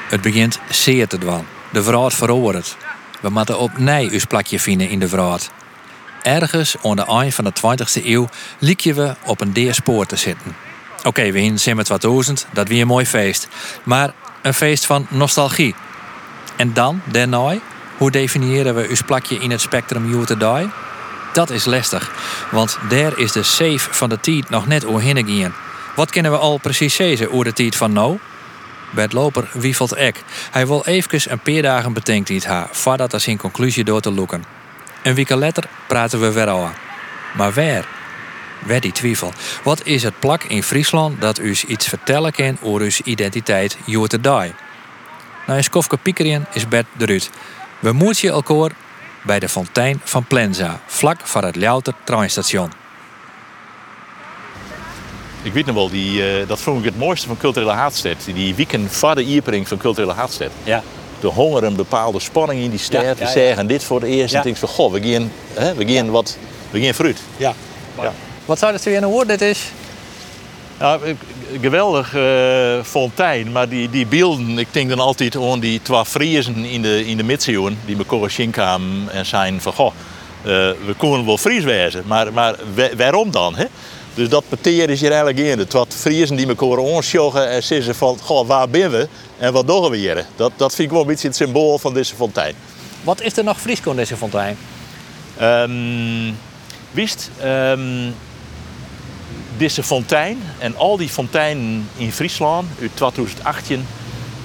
[0.10, 1.46] Het begint zeer te dwan.
[1.72, 2.78] De vrouw verhoort.
[3.22, 5.52] We moeten opnieuw uw plakje vinden in de vraat.
[6.22, 8.30] Ergens aan de eind van de 20e eeuw
[8.60, 10.56] liekje we op een deerspoor te zitten.
[11.04, 13.48] Oké, we in Simmer 2000, dat wie een mooi feest.
[13.84, 15.76] Maar een feest van nostalgie.
[16.56, 17.58] En dan, daarna,
[17.98, 20.70] hoe definiëren we uw plakje in het spectrum You Die?
[21.34, 22.12] Dat is lastig,
[22.52, 25.54] want daar is de safe van de tijd nog net oorheen gaan.
[25.96, 28.18] Wat kennen we al precies zeggen over de tijd van nou?
[28.90, 30.24] Bert Loper wiefelt ek.
[30.52, 34.12] Hij wil even een paar dagen bedenkt iets haar, voordat hij zijn conclusie door te
[34.12, 34.61] loeken.
[35.04, 36.70] Een week later praten we weer al.
[37.38, 37.88] Maar waar?
[38.66, 39.34] Waar die twijfel?
[39.64, 44.08] Wat is het plak in Friesland dat u iets vertellen kan over uw identiteit you
[44.08, 44.54] to die?
[45.46, 47.30] Nou, in Skofke Piekerien is Bert de Ruut.
[47.80, 48.72] We moeten elkaar
[49.24, 52.72] bij de fontein van Plenza, vlak voor het Ljouter treinstation.
[55.44, 58.18] Ik weet nog wel, die, eh, dat vond ik het mooiste van Culturele Haatstad.
[58.34, 60.52] Die weekend voor de Iepering van Culturele Haatstad.
[60.64, 60.84] Ja.
[61.22, 63.02] De honger een bepaalde spanning in die stad.
[63.02, 63.30] Ja, ja, we ja.
[63.30, 64.32] zeggen dit voor het eerst.
[64.32, 64.38] Ja.
[64.38, 66.38] En denk van, goh, we gaan, hè, we gaan wat,
[66.70, 67.18] we gaan fruit.
[67.38, 67.54] Ja.
[68.02, 68.14] Ja.
[68.46, 69.72] Wat zou dat weer een woord dit is?
[70.80, 71.18] Nou, een
[71.62, 76.56] geweldig eh, fontein, maar die, die beelden, ik denk dan altijd aan die twee Friesen
[76.66, 79.88] in de, in de middeleeuwen die me korrigeren kwamen en zijn van, goh,
[80.42, 80.52] eh,
[80.86, 83.56] we kunnen wel Fries wezen, maar, maar wa- waarom dan?
[83.56, 83.66] Hè?
[84.13, 85.58] Dus dat peteer is hier eigenlijk in.
[85.58, 89.67] De twee Friesen die elkaar aansjoggen en zeggen van, goh, waar ben we en wat
[89.67, 90.26] doen we hier?
[90.36, 92.56] Dat, dat vind ik wel een beetje het symbool van deze fontein.
[93.04, 94.58] Wat is er nog Fries aan deze fontein?
[95.38, 96.34] Ehm
[96.91, 98.10] wist, ehm,
[99.58, 103.86] deze fontein en al die fonteinen in Friesland uit 2018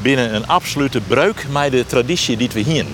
[0.03, 2.85] binnen een absolute breuk met de traditie die we hier.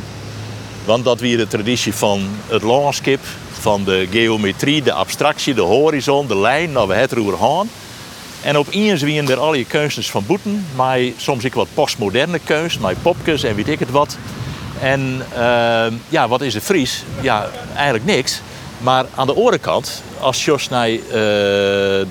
[0.85, 3.21] Want dat weer de traditie van het landschap,
[3.63, 7.67] van de geometrie, de abstractie, de horizon, de lijn, nou we het roer.
[8.43, 12.81] En opeens wien er al je kunsters van boeten, maar soms ik wat postmoderne kunst,
[12.81, 14.17] met popjes en weet ik het wat.
[14.81, 17.05] En ehm, ja, wat is de Fries?
[17.21, 18.41] Ja, eigenlijk niks.
[18.79, 21.01] Maar aan de andere kant, als je naar eh,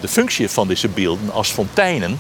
[0.02, 2.20] de functie van deze beelden als fonteinen,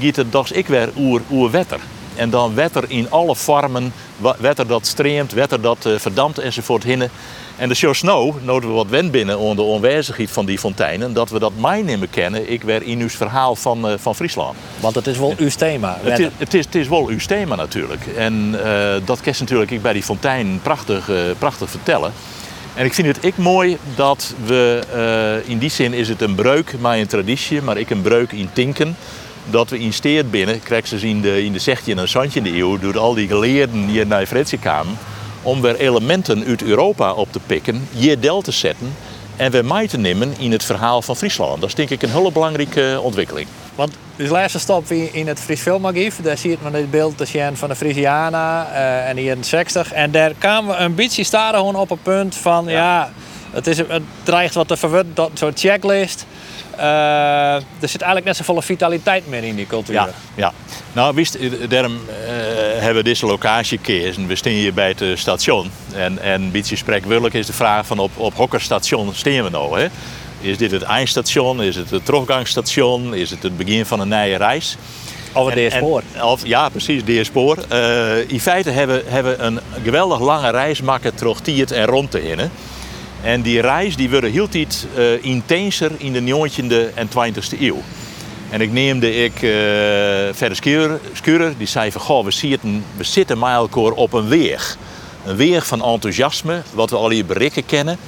[0.00, 1.80] gaat het dus ik weer oer, oer wetter.
[2.14, 3.92] En dan wetter in alle vormen,
[4.38, 7.10] wetter dat streamt, wetter dat eh, verdampt enzovoort hinnen.
[7.56, 11.12] En de show Snow noden we wat wen binnen onder de onwijzigheid van die fonteinen,
[11.12, 14.56] dat we dat mij nemen kennen, ik weer in uw verhaal van, eh, van Friesland.
[14.80, 15.98] Want het is wel uw thema.
[16.02, 18.06] Het is, het, is, het is wel uw thema natuurlijk.
[18.16, 22.12] En eh, dat kerst natuurlijk ik bij die fontein prachtig, eh, prachtig vertellen.
[22.74, 26.74] En ik vind het ik mooi dat we, in die zin is het een breuk,
[26.80, 28.96] maar een traditie, maar ik een breuk in tinken.
[29.50, 32.78] Dat we in Steert binnen, krijg ze in de, in de 16e en 17e eeuw,
[32.78, 34.98] door al die geleerden hier naar Fredje kwamen,
[35.46, 38.94] om weer elementen uit Europa op te pikken, hier del te zetten
[39.36, 41.60] en weer mee te nemen in het verhaal van Friesland.
[41.60, 43.48] Dat is denk ik een hele belangrijke ontwikkeling.
[43.74, 47.56] Want de laatste stap in het Fries Filmarchief, daar ziet men het beeld te zien
[47.56, 49.92] van de Frisiana eh, en hier in 60.
[49.92, 53.12] En daar kwamen we een beetje staren op een punt van ja,
[53.50, 56.26] het, is, het dreigt wat te verworden, dat zo'n checklist.
[56.78, 59.94] Eh, er zit eigenlijk net zoveel vitaliteit meer in die cultuur.
[59.94, 60.52] Ja, ja.
[60.92, 62.26] Nou, wist, eh, daarom eh,
[62.72, 64.26] hebben we deze locatie gekozen.
[64.26, 65.70] We staan hier bij het station.
[65.94, 69.50] En, en een beetje spreekwoordelijk is de vraag van op, op welk station staan we
[69.50, 69.80] nou?
[69.80, 69.86] Hè?
[70.40, 71.62] Is dit het eindstation?
[71.62, 73.14] Is het het teruggangstation?
[73.14, 74.76] Is het het begin van een nieuwe reis?
[75.36, 76.02] En- de spoor.
[76.22, 77.58] of, ja, precies, de spoor.
[77.68, 82.10] Eh, in feite hebben hebben we een geweldig lange reis maken terug Tiert en rond
[82.10, 82.50] te hinnen.
[83.26, 87.82] En die reis die wordt heel tijd eh, intenser in de 19e en 20e eeuw.
[88.50, 89.50] En ik neemde ik eh
[90.32, 90.56] verder
[91.12, 93.42] Skurer, die zei van goh, we zitten, we zitten
[93.94, 94.76] op een weg.
[95.24, 97.98] Een weg van enthousiasme, wat we al hier berikken kennen.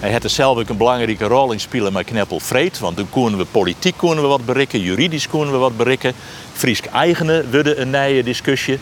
[0.00, 2.78] Hij had er zelf ook een belangrijke rol in spelen met Kneppel Vreed.
[2.78, 6.12] Want toen konden we politiek konden we wat berikken, juridisch konden we wat berikken.
[6.52, 8.78] Friesk eigene wilde een nieuwe discussie.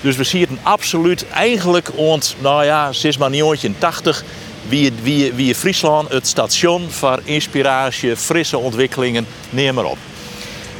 [0.00, 4.24] Dus we zien absoluut eigenlijk ont, nou ja, sinds maar 1980
[4.70, 9.98] wie, wie Friesland het station voor inspiratie, frisse ontwikkelingen, neem maar op.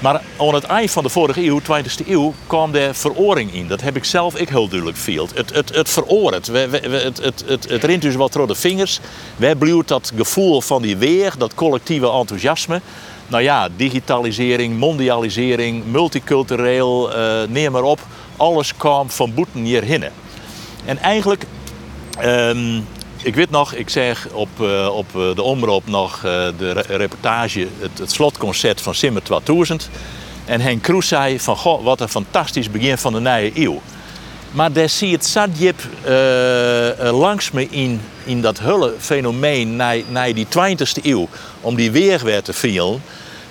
[0.00, 3.68] Maar aan het eind van de vorige eeuw, 20e eeuw, kwam er veroring in.
[3.68, 5.33] Dat heb ik zelf ik heel duidelijk gevoeld.
[5.35, 9.00] Het, het, het het, het, het, het rint dus wat door de vingers.
[9.37, 12.81] Wij blijven dat gevoel van die weer, dat collectieve enthousiasme.
[13.26, 18.00] Nou ja, digitalisering, mondialisering, multicultureel, eh, neem maar op.
[18.37, 20.05] Alles kwam van boeten hierheen.
[20.85, 21.44] En eigenlijk
[22.20, 22.81] Ehm,
[23.22, 26.22] ik weet nog, ik zeg op, eh, op eh, de omroep nog eh,
[26.59, 29.90] de re- reportage, het, slotconcert van Simmer 2000.
[30.44, 33.80] En Henk Kroes zei van, goh, wat een fantastisch begin van de nieuwe eeuw.
[34.50, 41.02] Maar daar zie je het langs me in, in dat hele fenomeen naar, die 20e
[41.02, 41.28] eeuw.
[41.61, 43.02] Om die weer weer te vielen.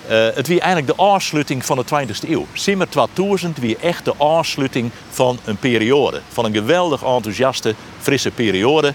[0.06, 2.46] Het wie eigenlijk de afsluiting van de 20e eeuw.
[2.52, 6.20] Simmer 2000 wie echt de afsluiting van een periode.
[6.28, 8.94] Van een geweldig enthousiaste, frisse periode.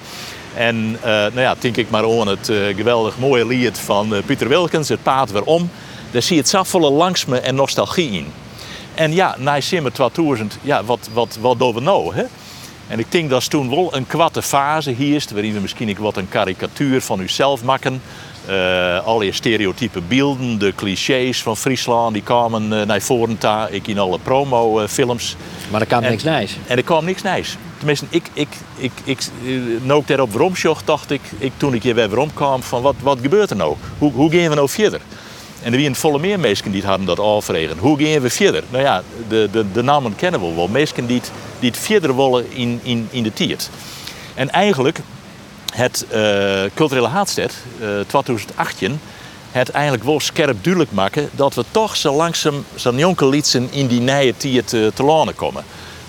[0.55, 4.47] En uh, nou ja, denk ik maar aan het uh, geweldig mooie lied van Pieter
[4.47, 5.69] Wilkens, Het Paard Weer Om.
[6.11, 8.27] Daar zie je het langs me en nostalgie in.
[8.95, 12.15] En ja, na Simmer 2000, ja, wat, wat, wat doen we nou?
[12.15, 12.23] Hè?
[12.87, 15.97] En ik denk dat toen wel een kwatte fase hier is, waarin we misschien ik
[15.97, 18.01] wat een karikatuur van uzelf maken.
[18.49, 23.71] Uh, alle stereotype beelden, de clichés van Friesland, die kwamen uh, naar voren daar.
[23.71, 25.35] Ik in alle promofilms.
[25.71, 26.57] maar er kwam niks nijs.
[26.67, 27.57] En er kwam niks nijs.
[27.77, 29.19] Tenminste, ik, ik, ik, ik,
[29.81, 33.49] nou ik daarop dacht ik, ik, toen ik hier weer kwam, van wat, wat gebeurt
[33.49, 33.75] er nou?
[33.97, 35.01] Hoe, hoe gaan we nou verder?
[35.63, 37.77] En er waren volle meer mensen die hadden dat afregen.
[37.77, 38.63] Hoe gaan we verder?
[38.69, 40.67] Nou ja, de, de, de namen kennen we wel.
[40.67, 41.21] Mensen die,
[41.59, 43.69] die het verder willen in, in, in de tiert.
[44.33, 44.99] En eigenlijk
[45.75, 48.99] het uh, culturele haatstad uh, 2018
[49.51, 53.87] het eigenlijk wel scherp duidelijk maken dat we toch zo langzaam zo'n jonke liedsen in
[53.87, 55.63] die nieuwe tiert te, te lanen komen.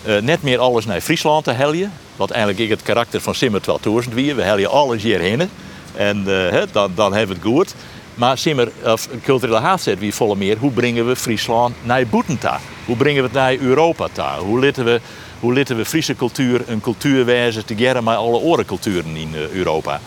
[0.06, 3.62] Uh, net meer alles naar Friesland te heljen, wat eigenlijk ik het karakter van Simmer
[3.62, 4.36] 2000 weer.
[4.36, 5.50] We heljen alles hierheen
[5.94, 6.24] en
[6.72, 7.74] dan, dan hebben we het goed.
[8.14, 12.60] Maar Simmer, of culturele haatstad wie volle meer, hoe brengen we Friesland naar Boetenta?
[12.84, 14.08] Hoe brengen we het naar Europa?
[14.12, 14.38] Ta?
[14.38, 15.00] Hoe litten we
[15.40, 20.00] hoe litten we Friese cultuur een cultuurwijze together met alle andere culturen in uh, Europa.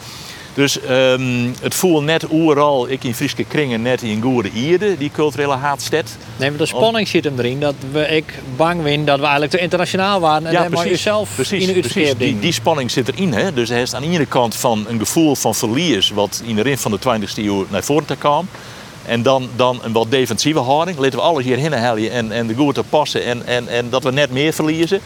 [0.54, 5.12] Dus um, het voelt net overal, ik in Friese kringen, net in goede ierde, die
[5.14, 6.18] culturele haatstad.
[6.38, 9.52] Nee, maar de spanning zit hem erin dat we, ik bang ben dat we eigenlijk
[9.52, 10.48] te internationaal waren.
[10.48, 12.14] En ja, precies, jezelf precies, in precies.
[12.18, 13.34] Die, die spanning zit erin.
[13.34, 13.54] Hè?
[13.54, 16.62] Dus hij is aan de ene kant van een gevoel van verlies, wat in de
[16.62, 18.48] rin van de 20e eeuw naar voren te kwam.
[19.10, 20.98] En dan, dan een wat defensieve houding.
[20.98, 24.12] Laten we alles hierheen halen en, en de goede passen en, en, en dat we
[24.12, 25.00] net meer verliezen.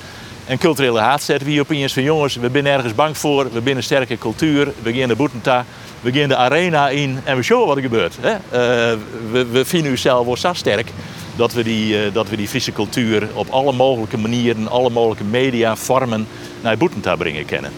[0.45, 3.77] En culturele haat zetten we opeens van jongens, we zijn ergens bang voor, we zijn
[3.77, 5.65] een sterke cultuur, we gaan de Boetenta,
[6.01, 8.15] we gaan de arena in en we showen wat er gebeurt.
[8.19, 8.33] Hè?
[8.33, 8.99] Uh,
[9.31, 10.91] we, we vinden onszelf wel zo sterk
[11.35, 15.23] dat we, die, uh, dat we die Friese cultuur op alle mogelijke manieren, alle mogelijke
[15.23, 16.27] media, vormen
[16.61, 17.71] naar Boetenta brengen kennen.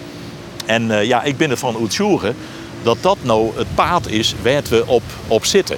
[0.66, 2.36] En uh, ja, ik ben ervan uitzoeken
[2.84, 5.78] dat dat nou het paad is waar we op, op zitten.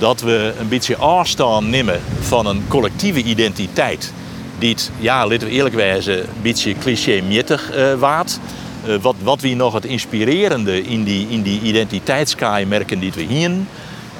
[0.00, 4.12] Dat we een beetje afstand nemen van een collectieve identiteit
[4.58, 8.38] die het, ja, laten we eerlijk wezen, een beetje cliché-mittig uh, waard.
[8.86, 13.22] Uh, wat, wat we nog het inspirerende in die, in die identiteitskaai merken die we
[13.22, 13.50] hier.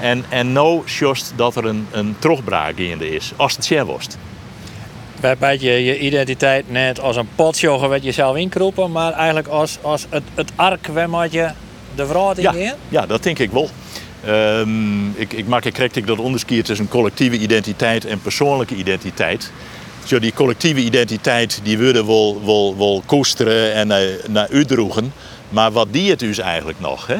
[0.00, 4.06] En, en nou just dat er een, een terugbraak in is, als het zeer was.
[5.20, 10.06] Waarbij je je identiteit net als een potjogger werd jezelf inkroepen, maar eigenlijk als, als
[10.08, 11.50] het, het ark waarmee je
[11.94, 13.70] de vrouw in ja, ja, dat denk ik wel.
[14.28, 19.52] Um, ik, ik maak ik dat onderscheid tussen collectieve identiteit en persoonlijke identiteit
[20.04, 25.12] zo die collectieve identiteit die willen wel, wel, wel koesteren en naar, naar uitdroegen.
[25.48, 27.06] Maar wat die het dus eigenlijk nog?
[27.06, 27.16] Hè?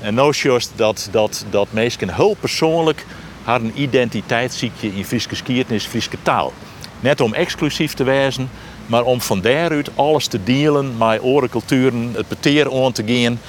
[0.00, 3.06] En nou just dat, dat, dat mensen heel persoonlijk
[3.44, 6.52] haar een identiteitsziekje in Friese skiertnis, Friese taal.
[7.00, 8.50] Net om exclusief te wezen,
[8.86, 13.40] maar om van daaruit alles te delen met orenculturen, het beteer aan te gaan.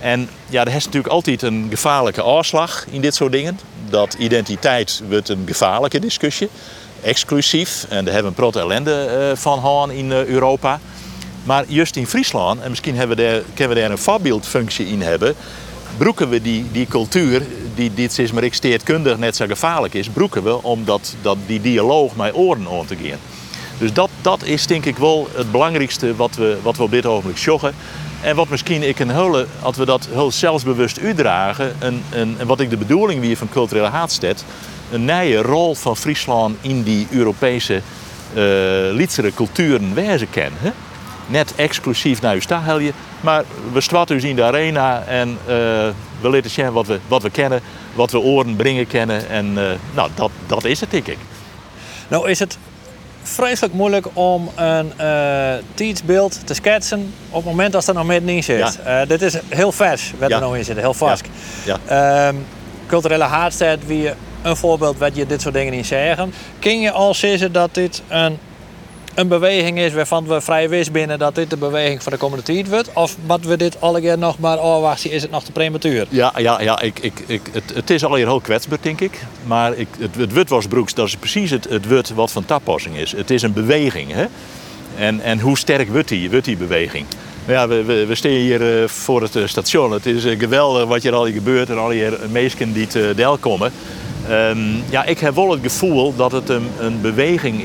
[0.00, 3.58] En ja, er is natuurlijk altijd een gevaarlijke afslag in dit soort dingen.
[3.90, 6.48] Dat identiteit wordt een gevaarlijke discussie
[7.02, 7.86] exclusief.
[7.88, 10.80] En daar hebben we een ellende uh, van gehad in uh, Europa.
[11.44, 15.02] Maar juist in Friesland, en misschien hebben we daar, kunnen we daar een voorbeeldfunctie in
[15.02, 15.34] hebben,
[15.96, 17.42] broeken we die, die cultuur,
[17.74, 18.32] die dit is
[19.18, 22.96] net zo gevaarlijk is, broeken we om dat, dat die dialoog met oren aan te
[23.02, 23.18] gaan.
[23.78, 27.06] Dus dat, dat is denk ik wel het belangrijkste wat we, wat we op dit
[27.06, 27.74] ogenblik joggen.
[28.20, 32.46] En wat misschien ik een hele, als we dat heel zelfbewust uitdragen, en, en, en
[32.46, 34.44] wat ik de bedoeling wie van culturele haatstad,
[34.90, 37.82] een nieuwe rol van Friesland in die Europese uh,
[38.92, 40.58] liedere culturen wijzen kennen.
[40.62, 40.70] Hè?
[41.26, 45.36] Net exclusief naar uw maar we staan dus in de arena en uh,
[46.20, 47.60] we laten zien wat we, wat we kennen,
[47.94, 49.28] wat we oren brengen kennen.
[49.28, 49.62] En uh,
[49.94, 51.18] nou, dat, dat is het, denk ik.
[52.08, 52.58] Nou is het
[53.28, 58.28] vreselijk moeilijk om een uh, tijdsbeeld te schetsen op het moment dat er nog meer
[58.28, 58.78] in zit.
[58.84, 59.04] Ja.
[59.04, 60.36] dit is heel vers, wat ja.
[60.36, 61.24] er nog in zit, heel vast.
[61.64, 62.28] Ja.
[62.28, 62.46] Um,
[62.86, 64.10] culturele haardstad, wie
[64.42, 66.32] een voorbeeld wat je dit soort dingen niet zeggen.
[66.58, 68.38] Kun je al zeggen dat dit een,
[69.18, 72.44] een beweging is waarvan we vrij wist binnen dat dit de beweging van de komende
[72.44, 72.90] tijd wordt?
[72.92, 76.06] Of wat we dit alle keer nog maar afwachten, is het nog te prematuur?
[76.08, 79.20] Ja, ja, ja ik, ik, ik, het, het is alweer heel kwetsbaar, denk ik.
[79.46, 83.12] Maar ik, het, het witwasbroeks, dat is precies het, het wit wat van toepassing is.
[83.12, 84.12] Het is een beweging.
[84.12, 84.26] Hè?
[84.96, 87.06] En, en hoe sterk wordt die, wordt die beweging?
[87.46, 89.92] Ja, we, we, we staan hier uh, voor het station.
[89.92, 93.36] Het is uh, geweldig wat hier al gebeurt en al die mensen die te deel
[93.36, 93.72] komen.
[94.30, 97.62] Um, ja, ik heb wel het gevoel dat het een, een beweging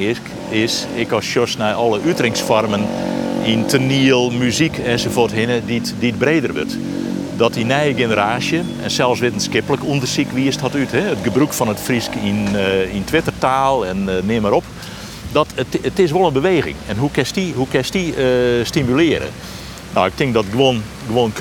[0.50, 0.86] is.
[0.96, 2.86] Ik als Jos naar alle uteringsvormen
[3.44, 6.78] in teniel, muziek enzovoort heen, die die het breder wordt.
[7.36, 11.68] dat die nieuwe generatie, en zelfs wetenschappelijk onderzoek wie is dat uit, het gebruik van
[11.68, 14.64] het Fries in, uh, in Twittertaal en uh, neem maar op,
[15.32, 16.76] dat het, het is wel een beweging.
[16.88, 19.28] En hoe kan die, hoe kan die uh, stimuleren?
[19.94, 21.32] Nou, ik denk dat gewoon, gewoon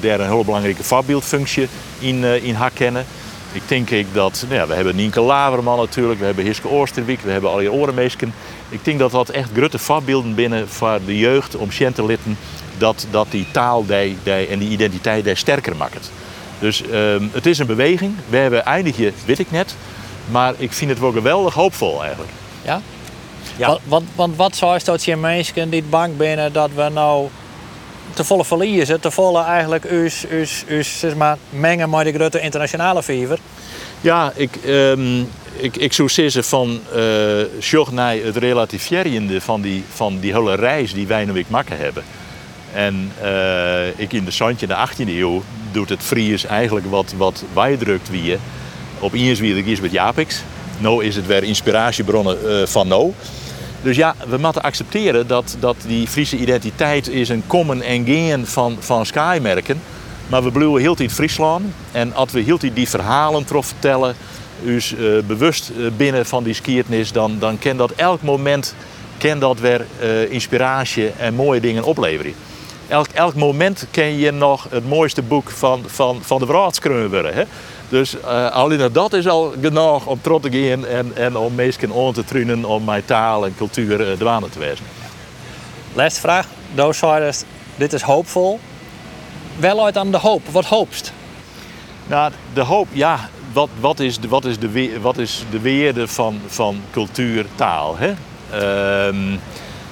[0.00, 1.68] daar een heel belangrijke voorbeeldfunctie
[1.98, 3.04] in, in herkennen.
[3.52, 7.20] Ik denk ik dat, nou ja, we hebben Nienke Laverman natuurlijk, we hebben Hiske Oosterwijk,
[7.20, 8.34] we hebben Alje Orenmeesken.
[8.68, 12.38] Ik denk dat dat echt grote voorbeelden binnen voor de jeugd om te litten
[12.78, 16.10] dat, dat die taal die, die, en die identiteit die sterker maakt.
[16.58, 18.14] Dus ehm, het is een beweging.
[18.28, 19.74] We hebben eindigje, weet ik net.
[20.30, 22.32] Maar ik vind het wel geweldig hoopvol eigenlijk.
[22.64, 22.80] Ja?
[23.56, 23.78] ja.
[23.84, 27.28] Want, want, wat zou dat je mensen die bang binnen dat we nou
[28.14, 32.40] te volle verliezen, te volle eigenlijk us, us, us, zeg maar, mengen met de grote
[32.40, 33.38] internationale fever?
[34.00, 40.18] Ja, ik, um, ik, ik zou zeggen van uh, naar het relativerende van die, van
[40.18, 42.04] die hele reis die wij nu maken hebben.
[42.72, 45.42] En uh, ik in de Sandje in de 18e eeuw
[45.72, 48.38] doet het Fries eigenlijk wat, wat wij drukt wie je.
[48.98, 50.42] Op eens wie is met Japix.
[50.78, 53.12] Nu is het weer inspiratiebronnen uh, van nou.
[53.82, 58.46] Dus ja, we moeten accepteren dat, dat die Friese identiteit is een komen en gaan
[58.46, 59.80] van, van skymerken.
[60.26, 61.64] Maar we blijven heel tijd Friesland.
[61.92, 64.14] En als we heel die verhalen trof vertellen,
[64.62, 68.74] dus uh, bewust binnen van die skiertnis, dan, dan kan dat elk moment
[69.18, 72.34] kan dat weer uh, inspiratie en mooie dingen opleveren
[72.88, 76.46] elk, elk moment ken je nog het mooiste boek van, van, van de
[77.10, 77.48] worden.
[77.88, 81.92] Dus uh, alleen dat is al genoeg om trots te gaan en, en om mensen
[81.94, 84.84] aan te truinen om mijn taal en cultuur uh, dwaande te wezen.
[85.92, 86.46] Laatste vraag.
[86.74, 87.02] Doos
[87.76, 88.60] dit is hoopvol.
[89.56, 90.42] Wel uit aan de hoop.
[90.50, 91.12] Wat hoopst?
[92.06, 93.28] Nou, de hoop, ja.
[93.52, 97.96] Wat, wat, is, de, wat, is, de, wat is de weerde van, van cultuur, taal?
[97.98, 98.10] Hè?
[98.10, 99.38] Uh,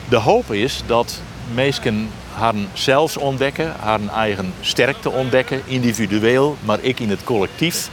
[0.08, 1.20] de hoop is dat
[1.54, 7.90] mensen haar zelfs ontdekken, haar eigen sterkte ontdekken, individueel, maar ik in het collectief,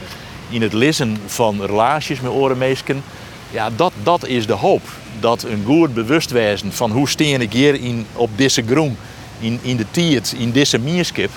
[0.50, 3.02] in het lezen van relaties met orenmeesken.
[3.50, 4.82] Ja, dat, dat is de hoop.
[5.20, 8.96] Dat een goed bewustwezen van hoe steen ik hier in, op deze groen,
[9.40, 11.30] in, in de tiert, in deze mierskip,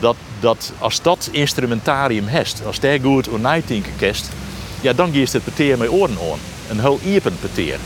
[0.00, 3.56] dat, dat als dat instrumentarium heeft, als daar goed aan
[3.96, 4.28] kerst,
[4.80, 6.38] ja, dan geeft het peteer met oren aan.
[6.68, 7.78] Een heel iepen peteer.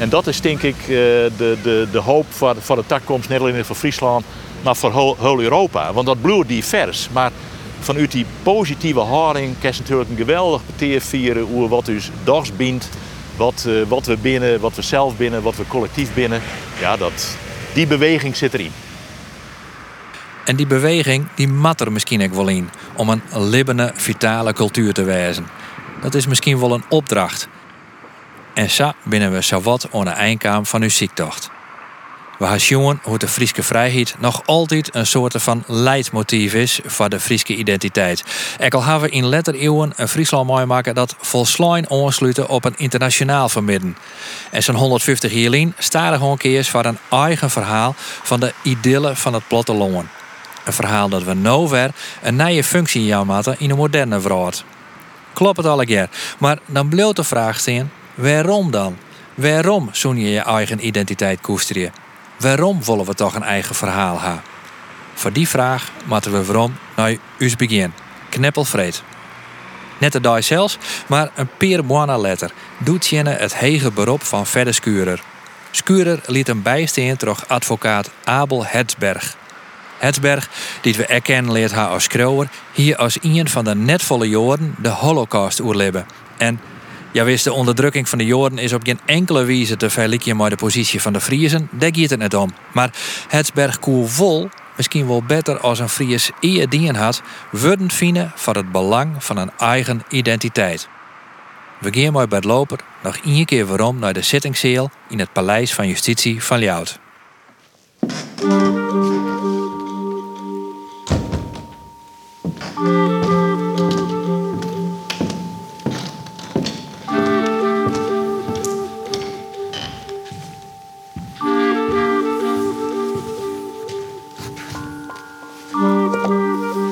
[0.00, 2.26] En dat is denk ik eh, de, de, de hoop
[2.58, 4.24] voor, de toekomst, niet alleen voor Friesland,
[4.62, 5.92] maar voor heel, Europa.
[5.92, 7.08] Want dat bloeit divers.
[7.12, 7.30] Maar
[7.80, 12.56] vanuit die positieve houding kan je natuurlijk een geweldig peteer vieren hoe wat dus dags
[12.56, 12.88] bindt,
[13.36, 16.42] wat, uh, wat we binnen, wat we zelf binnen, wat we collectief binnen.
[16.80, 17.36] Ja, dat,
[17.74, 18.72] die beweging zit erin.
[20.44, 24.92] En die beweging die mat er misschien ook wel in om een libbene, vitale cultuur
[24.92, 25.46] te wijzen.
[26.02, 27.48] Dat is misschien wel een opdracht.
[28.60, 31.50] En zo binnen we zowat aan de eindkaam van uw ziektocht.
[32.38, 37.08] We gaan zien hoe de Friese vrijheid nog altijd een soort van leidmotief is voor
[37.08, 38.24] de Friese identiteit.
[38.58, 43.48] Ik al we in lettereeuwen een Friesland mooi maken dat volslijn aansluiten op een internationaal
[43.48, 43.96] vermidden.
[44.50, 48.52] En zo'n 150 jaar lang staan er gewoon keers voor een eigen verhaal van de
[48.62, 50.08] idylle van het platteland.
[50.64, 51.34] Een verhaal dat we
[51.68, 51.90] weer
[52.22, 54.64] een nieuwe functie in in een moderne wereld.
[55.32, 56.08] Klopt het al keer,
[56.38, 57.90] maar dan blijft de vraag staan
[58.20, 58.96] Waarom dan?
[59.34, 61.92] Waarom zoen je je eigen identiteit koesteren?
[62.38, 64.42] Waarom willen we toch een eigen verhaal hebben?
[65.14, 67.92] Voor die vraag moeten we waarom naar us begin.
[68.28, 69.02] Kneppelvreed.
[69.98, 74.74] Net de dag zelfs, maar een maanden letter doet je het hege beroep van verder
[74.74, 75.22] Skurer.
[75.70, 79.36] Skurer liet hem bijstaan door advocaat Abel Hertzberg.
[79.98, 80.50] Hertzberg,
[80.80, 84.88] die we erkennen leert haar als schrouwer, hier als een van de netvolle jaren de
[84.88, 86.06] Holocaust oerlibben.
[86.36, 86.60] En
[87.12, 90.50] ja, wist de onderdrukking van de Joden is op geen enkele wijze te vergelijken met
[90.50, 91.68] de positie van de Friesen.
[91.72, 92.54] Daar gaat het net om.
[92.72, 92.90] Maar
[93.28, 98.56] Hetsberg koel vol, misschien wel beter als een Fries eer dien had, worden vinden van
[98.56, 100.88] het belang van een eigen identiteit.
[101.78, 105.32] We gaan maar bij het loper nog één keer waarom naar de zittingszeel in het
[105.32, 106.98] Paleis van Justitie van Ljout.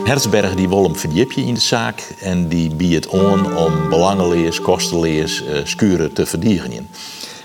[0.09, 5.43] Hertzberg die wil hem verdiepje in de zaak en die biedt aan om belangenleers, kostenleers,
[5.43, 6.89] uh, skuren te verdienen.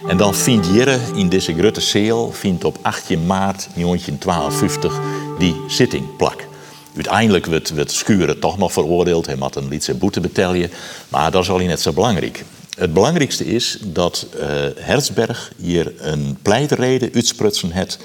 [0.07, 4.99] En dan vindt Jere in deze grote zeel vindt op 18 maart 1952
[5.39, 6.47] die zitting plak.
[6.95, 9.25] Uiteindelijk werd, werd Skuren toch nog veroordeeld.
[9.25, 10.71] Hij had een lietse boete betalen.
[11.09, 12.45] Maar dat is alleen net zo belangrijk.
[12.77, 14.41] Het belangrijkste is dat uh,
[14.75, 17.99] Hertzberg hier een pleitreden uitsprutsen heeft.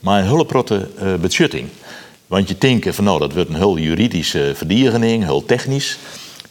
[0.00, 1.68] Maar een hulprotte uh, betjutting.
[2.28, 5.98] Want je denkt van nou, dat wordt een heel juridische verdiening, heel technisch.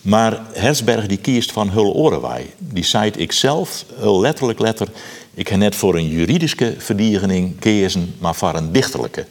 [0.02, 2.46] Maar Herzberg die kiest van heel orenwaai.
[2.58, 4.88] Die zei ik zelf, heel letterlijk letter,
[5.34, 9.26] ik heb net voor een juridische verdiening kiezen, maar voor een dichterlijke.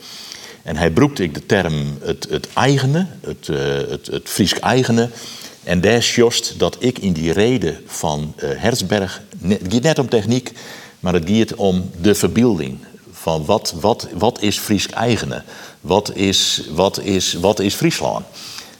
[0.62, 5.10] En hij broekte ik de term het, het eigene, het, uh, het, het Friesk eigene.
[5.64, 10.08] En daar jost dat ik in die reden van uh, Herzberg, het gaat net om
[10.08, 10.52] techniek,
[11.00, 12.78] maar het gaat om de verbeelding.
[13.26, 15.42] Van wat, wat, wat is Friesk eigene?
[15.80, 18.24] Wat is, wat, is, wat is Friesland?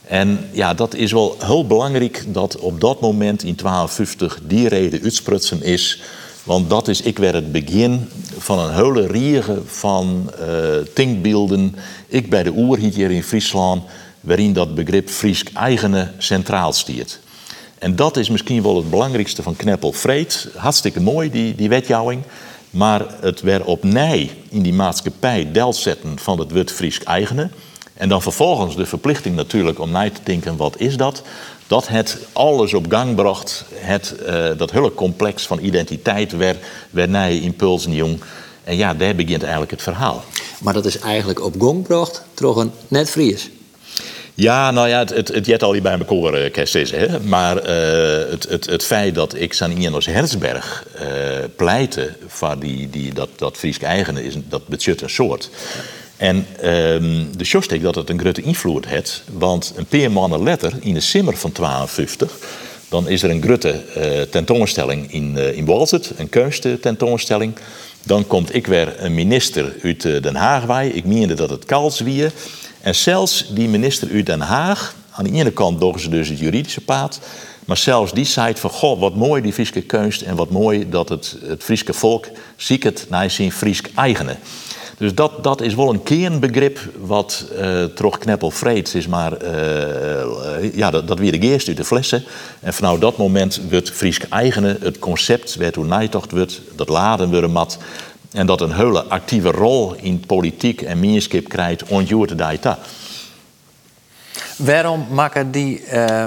[0.02, 5.02] En ja, dat is wel heel belangrijk dat op dat moment in 1250 die reden
[5.02, 6.02] uitsprutsen is.
[6.42, 10.46] Want dat is ik weer het begin van een hele riege van uh,
[10.94, 11.74] tinkbeelden.
[12.06, 13.82] Ik bij de oer hier in Friesland,
[14.20, 17.20] waarin dat begrip Friesk eigene centraal stiert.
[17.78, 20.48] En dat is misschien wel het belangrijkste van Kneppel Vreed.
[20.56, 22.22] Hartstikke mooi, die, die wetjouwing.
[22.76, 27.50] Maar het weer opnieuw in die maatschappij delt zetten van het woord Friesk eigene.
[27.94, 31.22] En dan vervolgens de verplichting natuurlijk om na te denken, wat is dat?
[31.66, 37.10] Dat het alles op gang bracht, het, uh, dat hele complex van identiteit, werd, werd
[37.10, 38.20] nieuwe impulsen jong.
[38.64, 40.24] En ja, daar begint eigenlijk het verhaal.
[40.60, 43.50] Maar dat is eigenlijk op gang gebracht door een net Fries.
[44.38, 47.20] Ja, nou ja, het, het, jet al hier bij elkaar, uh, hè.
[47.20, 51.02] Maar uh, het, het, het feit dat ik San Janos Herzberg uh,
[51.56, 55.50] pleitte voor die, die, dat, dat Friesk eigene is, dat budget een soort.
[56.16, 60.72] En um, de Sjostek dat het een grote invloed heeft, want een paar maanden later,
[60.80, 62.32] in de simmer van 1250,
[62.88, 67.54] dan is er een grote uh, tentoonstelling in, uh, in Walzert, een kunsttentoonstelling.
[68.02, 70.88] Dan komt ik weer een minister uit Den Haag bij.
[70.88, 72.00] Ik meende dat het Kals.
[72.86, 76.38] En zelfs die minister uit Den Haag, aan de ene kant doen ze dus het
[76.38, 77.20] juridische paad,
[77.64, 81.08] maar zelfs die zei van, goh, wat mooi die Frieske kunst en wat mooi dat
[81.08, 82.26] het, het Frieske volk
[82.56, 84.36] ziet het naar zijn Friesk eigene.
[84.98, 90.74] Dus dat, dat is wel een kernbegrip wat uh, toch kneppel vreed is, maar uh,
[90.74, 92.24] ja, dat, dat weer de eerste uit de flessen.
[92.60, 97.30] En vanaf dat moment wordt Friesk eigene het concept werd toen nijtocht wordt, dat laden
[97.30, 97.78] we mat.
[98.32, 102.78] En dat een hele actieve rol in politiek en meerskip krijgt, onjoer te data.
[104.56, 106.26] Waarom maken die, uh,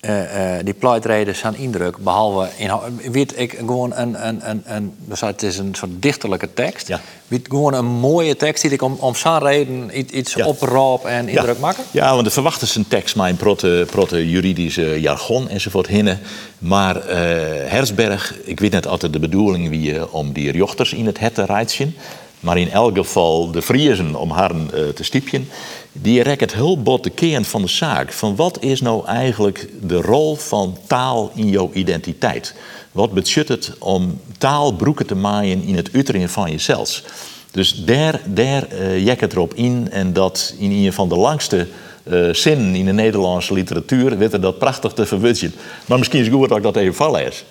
[0.00, 2.70] uh, uh, die pleitreders aan indruk, behalve in,
[3.12, 6.88] weet ik gewoon een, een, een, een dus het is een soort dichterlijke tekst.
[6.88, 7.00] Ja.
[7.28, 10.46] Weet gewoon een mooie tekst die ik om, om zo'n reden iets Ja.
[10.46, 11.60] oproep en indruk ja.
[11.60, 11.84] maken?
[11.90, 16.20] Ja, want de verwachten een tekst maar in protte, protte juridische jargon enzovoort hinnen.
[16.58, 21.06] Maar eh Hersberg, ik weet net altijd de bedoeling wie je om die jochters in
[21.06, 21.94] het het te rijtsen.
[22.40, 25.48] Maar in elk geval de Friezen om haar eh, te stiepjen.
[25.92, 28.12] Die rek het heel bot de kern van de zaak.
[28.12, 32.54] Van wat is nou eigenlijk de rol van taal in jouw identiteit?
[32.92, 37.02] Wat betjut het om taal broeken te maaien in het uiterste van jezelf?
[37.50, 39.88] Dus daar, daar uh, jek het erop in.
[39.90, 41.66] En dat in een van de langste
[42.04, 44.18] uh, zinnen in de Nederlandse literatuur...
[44.18, 45.54] werd er dat prachtig te verwutsen.
[45.86, 47.44] Maar misschien is het goed dat ik dat even voorlees.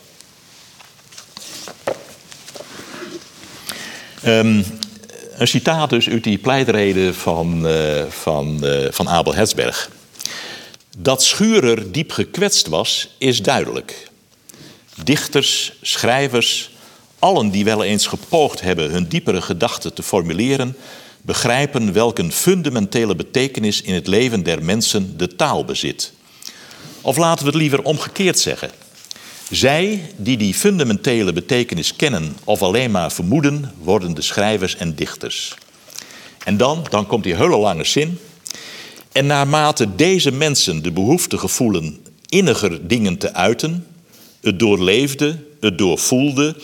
[4.27, 4.65] Um,
[5.37, 9.89] een citaat dus uit die pleitreden van, uh, van, uh, van Abel Herzberg.
[10.97, 14.09] Dat Schurer diep gekwetst was, is duidelijk.
[15.03, 16.69] Dichters, schrijvers,
[17.19, 20.77] allen die wel eens gepoogd hebben hun diepere gedachten te formuleren,
[21.21, 26.13] begrijpen welke fundamentele betekenis in het leven der mensen de taal bezit.
[27.01, 28.69] Of laten we het liever omgekeerd zeggen.
[29.51, 35.55] Zij die die fundamentele betekenis kennen of alleen maar vermoeden, worden de schrijvers en dichters.
[36.43, 38.19] En dan, dan komt die hele lange zin.
[39.11, 43.87] En naarmate deze mensen de behoefte gevoelen inniger dingen te uiten,
[44.41, 46.55] het doorleefde, het doorvoelde,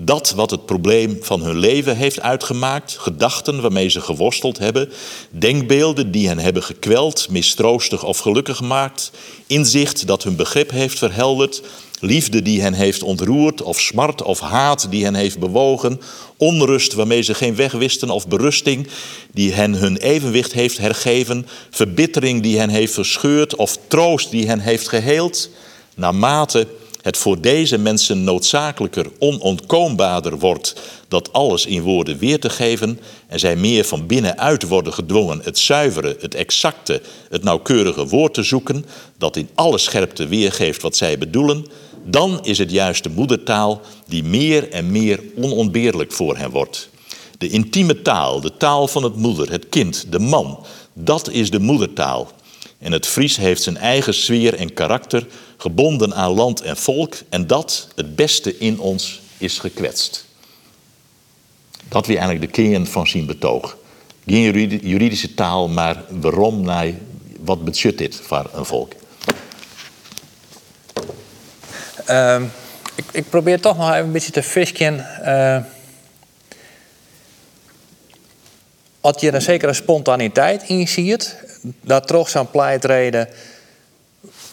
[0.00, 4.88] dat wat het probleem van hun leven heeft uitgemaakt, gedachten waarmee ze geworsteld hebben,
[5.30, 9.10] denkbeelden die hen hebben gekweld, mistroostig of gelukkig gemaakt,
[9.46, 11.62] inzicht dat hun begrip heeft verhelderd,
[12.00, 16.00] liefde die hen heeft ontroerd, of smart of haat die hen heeft bewogen,
[16.36, 18.86] onrust waarmee ze geen weg wisten of berusting
[19.32, 24.60] die hen hun evenwicht heeft hergeven, verbittering die hen heeft verscheurd of troost die hen
[24.60, 25.50] heeft geheeld,
[25.94, 26.66] naarmate
[27.06, 30.74] het voor deze mensen noodzakelijker, onontkoombaarder wordt
[31.08, 35.58] dat alles in woorden weer te geven en zij meer van binnenuit worden gedwongen het
[35.58, 38.84] zuivere, het exacte, het nauwkeurige woord te zoeken
[39.18, 41.66] dat in alle scherpte weergeeft wat zij bedoelen,
[42.06, 46.88] dan is het juist de moedertaal die meer en meer onontbeerlijk voor hen wordt.
[47.38, 51.58] De intieme taal, de taal van het moeder, het kind, de man, dat is de
[51.58, 52.30] moedertaal.
[52.78, 55.26] En het Fries heeft zijn eigen sfeer en karakter,
[55.56, 60.24] gebonden aan land en volk, en dat, het beste in ons, is gekwetst.
[61.88, 63.76] Dat weer eigenlijk de kern van zijn betoog.
[64.26, 66.70] geen juridi- juridische taal, maar waarom,
[67.40, 68.92] wat betekent dit voor een volk?
[72.06, 72.44] Ehm,
[72.94, 75.22] ik, ik probeer toch nog even een beetje te fisken.
[75.22, 75.58] eh
[79.06, 81.36] als je een zekere spontaniteit in ziet,
[81.80, 83.28] dat toch zo'n pleitreden.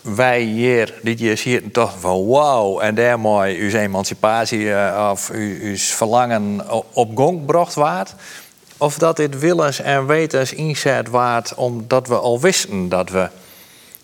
[0.02, 5.78] Wij hier, dit je ziet toch van wauw, en daarmee uw emancipatie eh, of uw,
[5.78, 6.62] verlangen
[6.94, 8.14] op gang gebracht waard.
[8.78, 13.30] Of dat dit willens en wetens inzet waard, omdat we al wisten dat we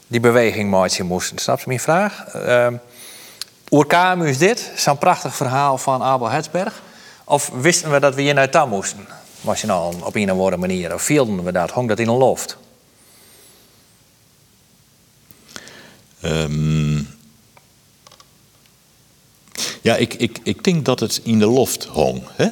[0.08, 1.38] die beweging maken moesten.
[1.38, 2.26] Snap je mijn vraag?
[2.34, 2.74] Ehm
[3.72, 6.82] Oer is dit, zo'n prachtig verhaal van Abel Hetsberg.
[7.24, 9.08] Of wisten we dat we hier naartoe moesten?
[9.42, 10.94] Was je nou op een of andere manier?
[10.94, 11.72] Of vielden we dat?
[11.72, 12.58] Hong dat in een loft?
[16.20, 16.98] Ehm,
[19.82, 22.24] ja, ik, ik, ik denk dat het in de loft hong.
[22.36, 22.48] Hè?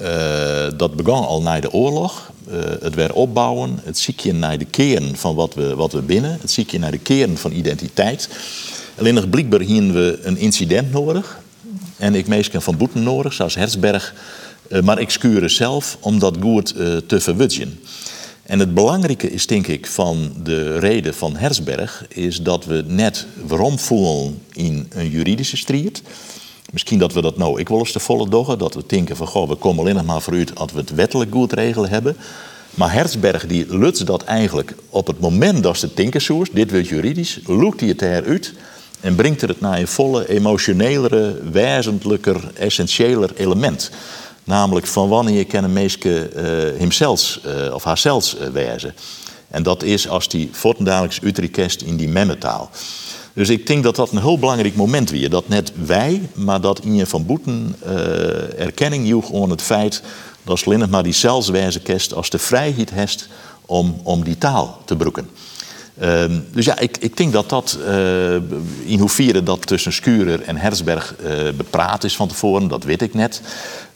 [0.00, 2.30] Eh, dat begon al na de oorlog.
[2.48, 6.38] Eh, het weer opbouwen, het ziekje naar de kern van wat we, wat we binnen,
[6.40, 8.28] het ziekje naar de kern van identiteit.
[8.98, 11.40] Alleen nog blijkbaar hien we een incident nodig.
[11.96, 14.14] En ik meesken van boeten nodig, zoals Herzberg.
[14.68, 17.80] Eh, maar ik skuur zelf om dat goed eh, te verwutjen.
[18.42, 22.04] En het belangrijke is, denk ik, van de reden van Herzberg...
[22.08, 26.02] is dat we net waarom voelen in een juridische strijd.
[26.72, 28.58] Misschien dat we dat nou ik wel eens te volle doggen.
[28.58, 30.54] Dat we denken van, goh, we komen alleen nog maar vooruit...
[30.54, 32.16] als we het wettelijk goed regelen hebben.
[32.74, 36.50] Maar Herzberg die lukt dat eigenlijk op het moment dat ze zoers...
[36.50, 38.54] dit wordt juridisch, loekt hij het eruit...
[39.02, 43.90] en brengt er het naar een volle, emotionelere, wezenlijker, essentiëler element...
[44.44, 48.94] Namelijk van wanneer kan een meeske uh, hemzelf uh, of haarzelf uh, wijzen.
[49.48, 52.70] En dat is als die voortdurend uitrekest in die memmetaal.
[53.32, 55.30] Dus ik denk dat dat een heel belangrijk moment weer.
[55.30, 57.76] Dat net wij, maar dat Inje van Boeten
[58.56, 60.02] erkenning joeg aan het feit
[60.44, 63.28] dat alleen maar die zelfswijze kest als de vrijheid heeft
[63.66, 65.28] om, om die taal te broeken.
[66.00, 68.34] Uh, dus ja, ik, ik denk dat dat, uh,
[68.84, 73.14] in hoeverre dat tussen Skurer en Herzberg uh, bepraat is van tevoren, dat weet ik
[73.14, 73.42] net.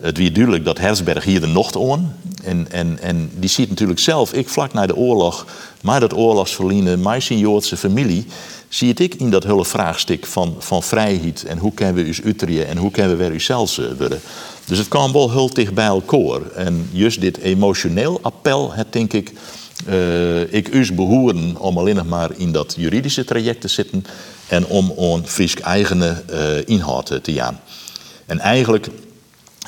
[0.01, 2.17] Het wie duidelijk dat Herzberg hier de nocht aan.
[2.45, 5.47] En, en, en die ziet natuurlijk zelf, ik vlak na de oorlog,
[5.83, 8.27] maar dat oorlogsverliezen, mijn Joodse familie,
[8.69, 12.77] zie ik in dat hele vraagstuk van, van vrijheid en hoe kunnen we uiterje en
[12.77, 14.21] hoe kunnen we weer uzelf worden.
[14.65, 16.51] Dus het kwam wel heel dicht bij elkaar.
[16.55, 19.33] En juist dit emotioneel appel, het denk ik,
[19.89, 24.05] uh, ik us behoeren om alleen nog maar in dat juridische traject te zitten
[24.49, 27.61] en om on Friesk eigene uh, inhoud te gaan.
[28.27, 28.87] En eigenlijk,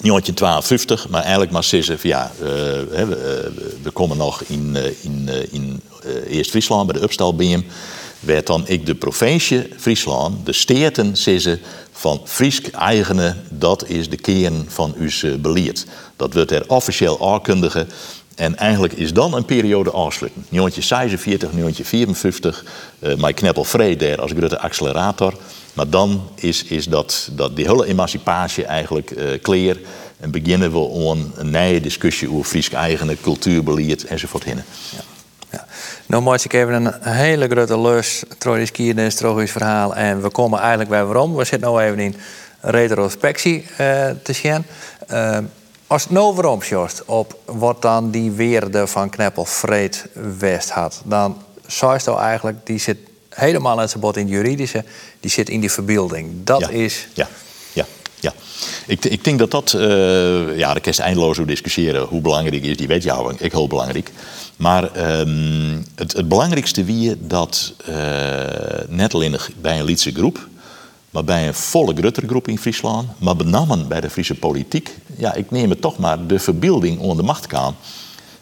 [0.00, 3.48] niet 1250, maar eigenlijk maar zeggen van ja, we,
[3.82, 5.80] we, komen nog in, in, in
[6.28, 7.64] Eerst-Friesland bij de Upstalbeam,
[8.20, 11.60] werd dan ik de provincie Friesland, de steden zeggen
[11.92, 15.86] van Friesk eigene, dat is de kern van uw beleid.
[16.16, 17.86] Dat wordt er officieel aankundige.
[18.38, 20.44] En eigenlijk is dan een periode afsluiten.
[20.50, 22.64] 1946, 1954,
[22.98, 25.34] uh, mijn kneppel daar als grote accelerator.
[25.72, 29.10] Maar dan is, is dat, dat die hele emancipatie eigenlijk
[29.42, 29.80] uh.
[30.20, 34.44] En beginnen we aan een nieuwe discussie over Fries eigen cultuurbeleid enzovoort.
[34.44, 34.54] Ja.
[35.50, 35.66] Ja.
[36.06, 38.22] Nou ik even een hele grote lus
[38.66, 39.94] skiernis, door uw verhaal.
[39.94, 41.34] En we komen eigenlijk bij waarom.
[41.34, 42.14] We zitten nu even in
[42.60, 44.64] retrospectie uh, te zien.
[45.12, 45.38] Uh,
[45.88, 50.06] als het nou waarom Sjorst, op wat dan die weerde van Kneppel Vreed
[50.38, 54.84] West had, dan zou je eigenlijk, die zit helemaal net zo bot in het juridische,
[55.20, 56.30] die zit in die verbeelding.
[56.44, 56.68] Dat ja.
[56.68, 57.08] is.
[57.14, 57.28] Ja,
[57.72, 57.86] ja,
[58.20, 58.32] ja.
[58.86, 62.76] Ik, ik denk dat dat, uh, ja, daar je eindeloos over discussiëren hoe belangrijk is
[62.76, 63.40] die wetjouwing.
[63.40, 64.10] Ik heel belangrijk.
[64.56, 67.94] Maar um, het, het, belangrijkste wie dat uh,
[68.88, 70.48] net alleen bij een Lietse groep,
[71.18, 75.50] maar bij een volle gruttergroep in Friesland, maar benamen bij de Friese politiek, ja, ik
[75.50, 77.74] neem het toch maar de verbeelding onder de macht kan.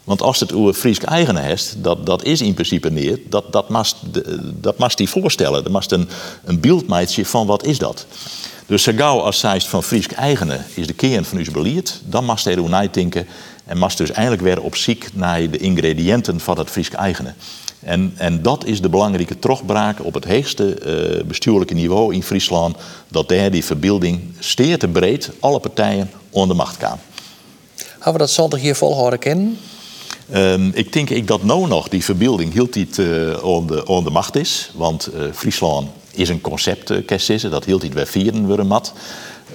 [0.03, 3.69] Want als het over Fries eigen is, dat, dat is in principe neer, dat, dat
[3.69, 3.95] mast
[4.43, 5.63] dat die voorstellen.
[5.63, 6.09] Dat mast een,
[6.43, 8.05] een beeldmeidje van wat is dat.
[8.65, 12.45] Dus zo als zij van Fries eigene is de kern van uw beleid, dan mast
[12.45, 13.27] er over denken
[13.65, 17.33] en mast dus eigenlijk weer op ziek naar de ingrediënten van het Fries eigene.
[17.87, 20.77] En, en dat is de belangrijke terugbraak op het hoogste
[21.19, 22.75] uh, bestuurlijke niveau in Friesland.
[23.07, 26.97] Dat daar die verbeelding steer te breed alle partijen onder de macht kan.
[27.99, 29.57] Gaan we dat zondag hier volhouden kennen?
[30.33, 34.35] Um, ik denk ik dat nou nog die verbeelding hield niet uh, onder, de, macht
[34.35, 34.71] is.
[34.75, 38.93] Want uh, Friesland is een concept, uh, dat hield niet weer vieren we mat.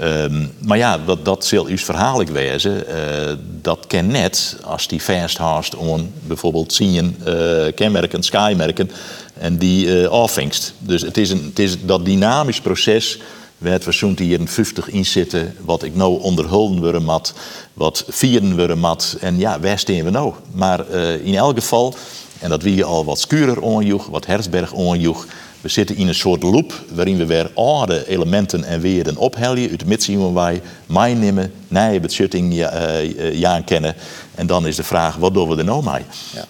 [0.00, 2.84] Um, maar ja, dat, dat zal uw verhaal wezen.
[2.88, 8.90] Uh, dat ken net als die vasthast on bijvoorbeeld zien uh, kenmerken, skymerken
[9.34, 10.74] en die uh, afvangst.
[10.78, 13.18] Dus het is, een, het is dat dynamisch proces
[13.62, 17.34] waar we zo'n hier een 50 in zitten, wat ik nou onderhulden worden mat,
[17.74, 19.16] wat vieren worden mat.
[19.20, 20.32] En ja, waar staan we nou?
[20.52, 21.94] Maar eh, in elk geval,
[22.38, 25.26] en dat wie al wat Skurer onjoeg, wat Hersberg onjoeg,
[25.62, 29.70] we zitten in een soort loop waarin we weer oude elementen en weerden ophelden.
[29.70, 33.94] Uit de mid zien wij meenemen, nieuwe beschutting ja, uh, ja, kennen.
[34.34, 36.04] En dan is de vraag, wat doen we er nou mee?
[36.34, 36.44] Ja.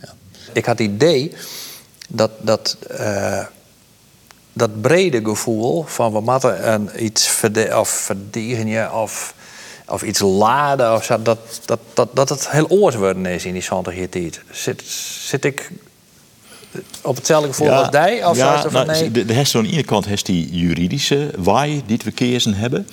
[0.00, 0.14] ja.
[0.52, 1.32] Ik had het idee
[2.08, 3.44] dat, dat, uh,
[4.52, 9.34] dat brede gevoel van we moeten een, iets verde of verdedigen of,
[9.88, 13.52] of iets laden, of zo, dat, dat, dat, dat het heel oors worden is in
[13.52, 14.40] die 20 jaar tijd.
[14.50, 14.82] Zit,
[15.24, 15.70] zit ik
[17.02, 18.24] op hetzelfde gevoel als jij?
[18.24, 19.10] Of ja, nou, nee?
[19.10, 22.88] de, de aan de ene kant heeft die juridische waai die we keersen hebben.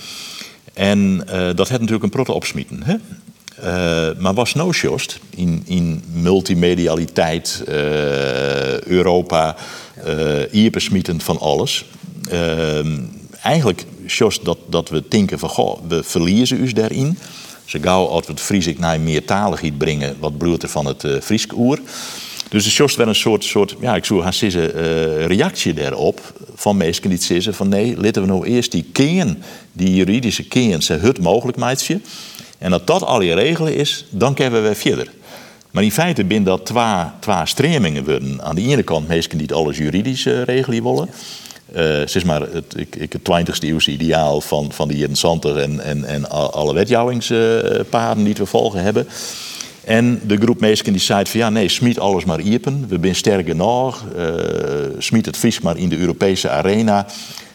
[0.74, 2.84] En uh, dat heeft natuurlijk een protte opsmieten.
[2.84, 2.96] Hè?
[3.64, 7.74] Uh, maar was no just in, in multimedialiteit, uh,
[8.82, 9.56] Europa,
[10.54, 10.70] uh,
[11.18, 11.86] van alles.
[13.42, 17.18] eigenlijk just dat, dat we denken van, goh, we verliezen us daarin.
[17.66, 21.22] Ze gauw als we het Fries naar meertaligheid brengen, wat bloeit er van het uh,
[21.22, 21.80] Friesk oer.
[22.50, 27.10] Dus het is wel een soort, soort ja, ik zou uh, reactie daarop van mensen
[27.10, 31.20] die zeggen van nee, laten we nou eerst die kern, die juridische kern, ze het
[31.20, 32.00] mogelijk maatje.
[32.58, 35.12] En dat dat al je regelen is, dan kunnen we verder.
[35.72, 38.44] Maar in feite binnen dat twee, twee stremingen worden.
[38.44, 41.10] Aan de ene kant mensen die alles juridisch uh, regelen willen.
[41.76, 45.80] Uh, zeg maar het, ik, ik, het 20e eeuwse ideaal van, van die jaren en,
[45.80, 49.08] en, en alle wetjouwingspaden die we volgen hebben.
[49.90, 52.86] En de groep mensen die zei van ja, nee, smiet alles maar iepen.
[52.88, 54.06] We zijn sterker nog.
[54.18, 54.26] Uh,
[54.98, 57.06] smiet het vis maar in de Europese arena.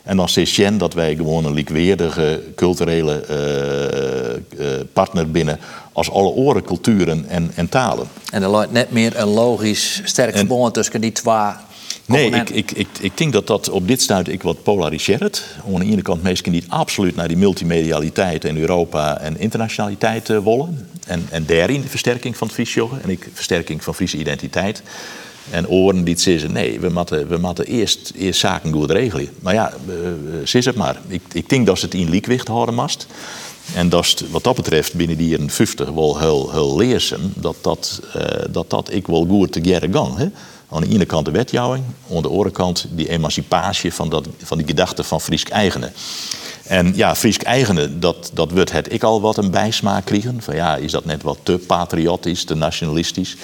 [0.03, 5.59] En dan zegt Jen dat wij gewoon een likweerdige culturele uh, uh, partner binnen
[5.93, 8.07] als alle oren, culturen en, en talen.
[8.31, 11.53] En er lijkt net meer een logisch sterk verbond tussen die twee
[12.07, 15.45] Nee, ik, ik, ik, ik denk dat dat op dit stuit ik wat polariseert.
[15.67, 20.39] Aan de ene kant mensen die absoluut naar die multimedialiteit in Europa en internationaliteit uh,
[20.39, 20.89] willen.
[21.07, 24.83] En, en daarin de versterking van het Fries en ik versterking van Friese identiteit.
[25.51, 29.29] En oren die zeggen, nee, we moeten, we moeten eerst, eerst zaken goed regelen.
[29.41, 31.01] Maar ja, uh, is het maar.
[31.07, 33.07] Ik, ik denk dat ze het in liekwicht houden mast.
[33.75, 37.33] En dat is wat dat betreft binnen die jaren 50 wel heel, heel leerzaam.
[37.35, 40.33] Dat dat, uh, dat dat ik wel goed te gang.
[40.69, 41.85] Aan de ene kant de wetjouwing,
[42.15, 45.93] aan de andere kant die emancipatie van, dat, van die gedachte van Friesk eigenen.
[46.65, 50.43] En ja, Friesk eigenen, dat, dat wordt het ik al wat een bijsmaak krijgen.
[50.43, 53.37] Van ja, is dat net wat te patriotisch, te nationalistisch?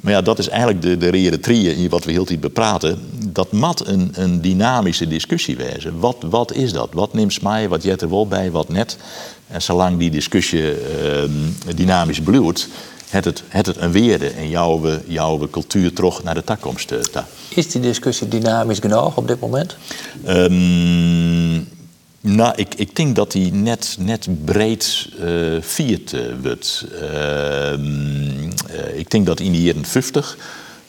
[0.00, 2.98] Maar ja, dat is eigenlijk de, de reëre wat we heel tijd bepraten.
[3.32, 5.98] Dat mat een, een dynamische discussie wezen.
[5.98, 6.88] Wat, wat is dat?
[6.92, 8.96] Wat neemt mij, wat jet er wel bij, wat net?
[9.48, 11.22] En zolang die discussie uh,
[11.74, 12.68] dynamisch bloeit,
[13.08, 16.92] het het, het het een weerde en jouw, jouw cultuur terug naar de toekomst.
[16.92, 16.98] Uh,
[17.48, 19.76] is die discussie dynamisch genoeg op dit moment?
[20.28, 21.68] Um,
[22.20, 26.86] nou, ik, ik denk dat die net, net breed uh, viert uh, wordt.
[27.00, 28.50] Ehm,
[28.94, 30.36] ik denk dat in de jaren 50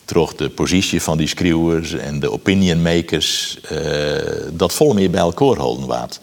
[0.05, 3.59] toch de positie van die schreeuwers en de opinionmakers
[4.51, 6.19] dat vol meer bij elkaar houden waard.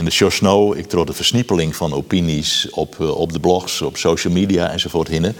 [0.00, 3.82] En de show Snow, ik trof de versniepeling van opinies op, eh, op de blogs,
[3.82, 5.36] op social media enzovoort hinnen.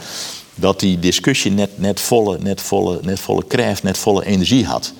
[0.54, 4.92] Dat die discussie net, net, volle, net, volle, net volle kracht, net volle energie had.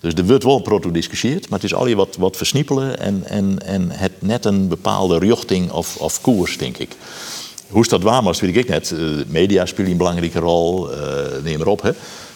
[0.00, 3.66] Dus er wordt wel proto-discussieerd, maar het is al je wat, wat versniepelen en, en,
[3.66, 6.96] en het net een bepaalde richting of, of koers, denk ik.
[7.68, 8.90] Hoe is dat waar was, weet ik net.
[8.90, 10.98] Uh, media spelen een belangrijke rol, uh,
[11.42, 11.82] neem maar op.
[11.82, 11.90] Hè.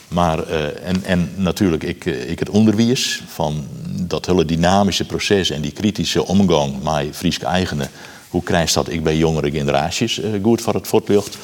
[0.09, 5.61] Maar, uh, en, en natuurlijk, ik, ik het onderwijs van dat hele dynamische proces en
[5.61, 7.89] die kritische omgang met Frieske eigenen,
[8.29, 11.37] hoe krijgt dat ik bij jongere generaties uh, goed voor het voortlucht?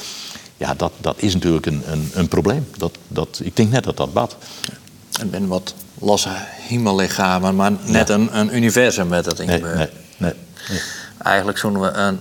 [0.56, 2.66] Ja, dat, dat is natuurlijk een, een, een probleem.
[2.76, 4.36] Dat, dat, ik denk net dat dat bad.
[5.22, 9.88] Ik ben wat losse hemellichamen, maar net een, een universum met dat nee, nee, nee,
[10.68, 10.80] nee,
[11.18, 12.20] Eigenlijk zouden we een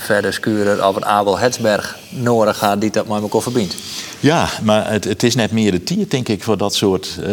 [0.00, 3.76] verder skuren of een Abel Hetsberg nodig gaan die dat met elkaar verbindt.
[4.20, 7.26] Ja, maar het, het, is net meer de tier, denk ik, voor dat soort uh,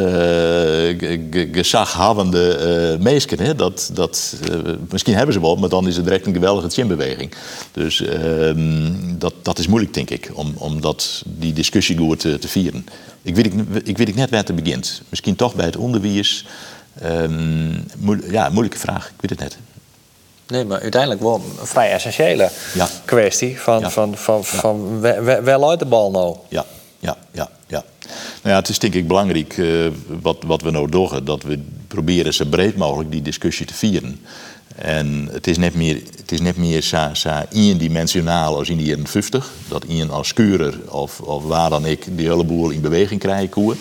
[1.51, 3.39] gezaghavende uh, meesken.
[3.39, 3.55] Hè?
[3.55, 7.33] Dat, dat, uh, misschien hebben ze wel, maar dan is het direct een geweldige chinbeweging.
[7.71, 12.39] Dus ehm, dat, dat is moeilijk, denk ik, om, om dat, die discussie goed te,
[12.39, 12.85] te vieren.
[13.21, 13.53] Ik weet,
[13.83, 15.01] ik weet net waar het begint.
[15.09, 16.45] Misschien toch bij het onderwijs.
[17.03, 17.85] Um,
[18.29, 19.57] ja, moeilijke vraag, ik weet het net.
[20.47, 22.87] Nee, maar uiteindelijk wel een vrij essentiële ja.
[23.05, 23.59] kwestie.
[23.59, 23.89] Van, ja.
[23.89, 26.35] van, van, van, waar, waar luidt de bal nou?
[26.47, 26.65] Ja,
[26.99, 27.83] ja, ja, ja.
[28.41, 29.87] Nou ja, het is denk ik belangrijk uh,
[30.21, 31.25] wat, wat we nou doen.
[31.25, 34.19] Dat we proberen zo breed mogelijk die discussie te vieren.
[34.75, 38.83] En het is net meer, het is net meer zo, zo eendimensionaal als in de
[38.83, 39.51] jaren 50.
[39.67, 43.49] Dat een als skurer of, of waar dan ik die hele boel in beweging krijgen
[43.49, 43.75] koer.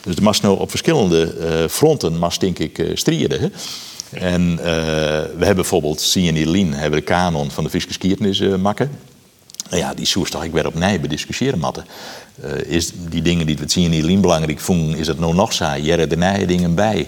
[0.00, 3.52] Dus er mag nou op verschillende uh, fronten, mag denk ik, uh, strijden.
[4.12, 8.90] En eh, we hebben bijvoorbeeld, en Lien hebben de kanon van de geschiedenis uh, maken.
[9.70, 11.84] Nou ja, die soers toch ik weer op nij discussiëren matten.
[12.44, 15.76] Uh, is die dingen die we in Lien belangrijk vonden, is het nou nog zo?
[15.76, 17.06] Jere de nieuwe dingen bij.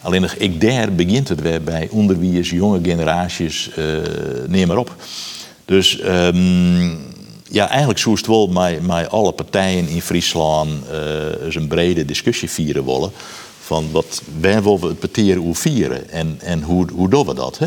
[0.00, 3.70] Alleen nog, ik daar begint het weer bij onderwijs, jonge generaties,
[4.46, 4.96] neem maar op.
[5.64, 6.98] Dus um,
[7.50, 10.70] ja, eigenlijk zou het wel met, alle partijen in Friesland
[11.48, 13.12] een brede discussie vieren willen.
[13.66, 17.58] Van wat, waar willen het partijen hoe vieren en, en hoe, hoe doen we dat?
[17.58, 17.66] Hè?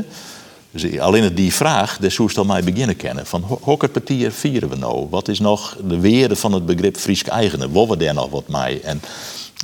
[0.72, 3.26] Dus alleen die vraag, daar zou mij beginnen kennen.
[3.26, 5.08] Van welke partijen vieren we nou?
[5.10, 7.72] Wat is nog de weerde van het begrip Fries eigene?
[7.72, 8.80] Willen we daar nog wat mee?
[8.80, 9.02] En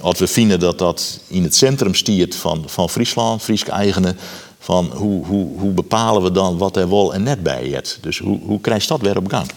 [0.02, 4.16] als we vinden dat dat in het centrum stiert van, van Friesland, Fries eigene,
[4.60, 7.98] van hoe, hoe, hoe bepalen we dan wat er wel en net bij het?
[8.02, 9.48] Dus hoe, hoe krijg dat weer op gang?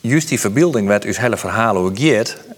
[0.00, 1.98] Juist die verbeelding werd uw hele verhaal ook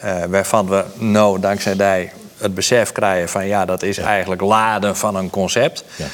[0.05, 2.11] uh, waarvan we nou dankzij die
[2.41, 5.85] het besef krijgen van ja, dat is eigenlijk laden van een concept.
[5.97, 6.07] Ja.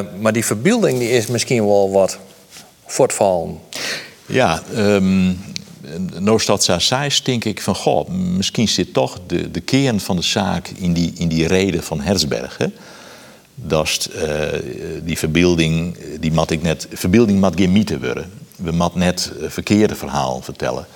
[0.00, 2.18] Uh, maar die verbeelding die is misschien wel wat
[2.86, 3.58] voortvallen.
[4.26, 5.38] Ja, um,
[6.36, 10.68] staat zij denk ik van goh, misschien zit toch de, de kern van de zaak
[10.68, 12.58] in die, in die reden van Herzberg.
[12.58, 12.66] Hè?
[13.54, 14.22] Dat uh,
[15.02, 19.94] die verbeelding, die mat ik net, verbeelding mat geen mythe worden we mat net verkeerde
[19.94, 20.86] verhaal vertellen.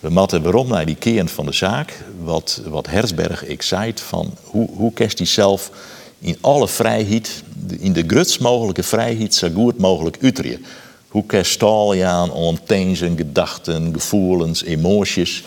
[0.00, 4.34] We matten waarom naar die kern van de zaak, wat, wat Herzberg ik zei, van
[4.44, 5.70] hoe, hoe kerst hij zelf
[6.18, 7.42] in alle vrijheid,
[7.78, 10.64] in de grutst mogelijke vrijheid, zo goed mogelijk utrien.
[11.08, 15.44] Hoe kerst je aan ontenzen, gedachten, gevoelens, emoties.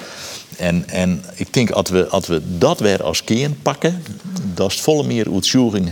[0.58, 4.04] En, en ik denk als we, we dat weer als kern pakken,
[4.54, 5.92] dat is volle meer uitzoeking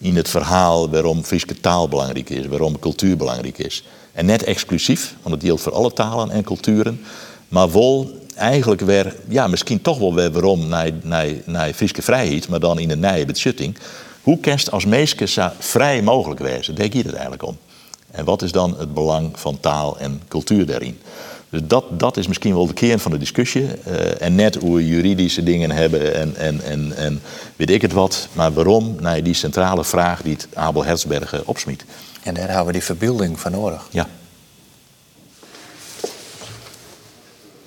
[0.00, 3.84] in het verhaal waarom Friese taal belangrijk is, waarom cultuur belangrijk is.
[4.12, 7.00] En net exclusief, want het geldt voor alle talen en culturen.
[7.48, 12.48] Maar wel eigenlijk weer, ja, misschien toch wel weer waarom naar, naar, naar Friese vrijheid,
[12.48, 13.76] maar dan in een nieuwe beschutting.
[14.22, 16.74] Hoe kerst als meeske zo vrij mogelijk wezen?
[16.74, 17.58] Daar gaat het eigenlijk om.
[18.10, 20.98] En wat is dan het belang van taal en cultuur daarin?
[21.50, 23.62] Dus dat, dat is misschien wel de kern van de discussie.
[23.62, 27.20] Uh, en net hoe we juridische dingen hebben en, en, en, en
[27.56, 28.28] weet ik het wat.
[28.32, 28.96] Maar waarom?
[29.00, 31.84] Naar die centrale vraag die het Abel Herzbergen opsmiet.
[32.22, 33.88] En daar hebben we die verbeelding van nodig.
[33.90, 34.08] Ja.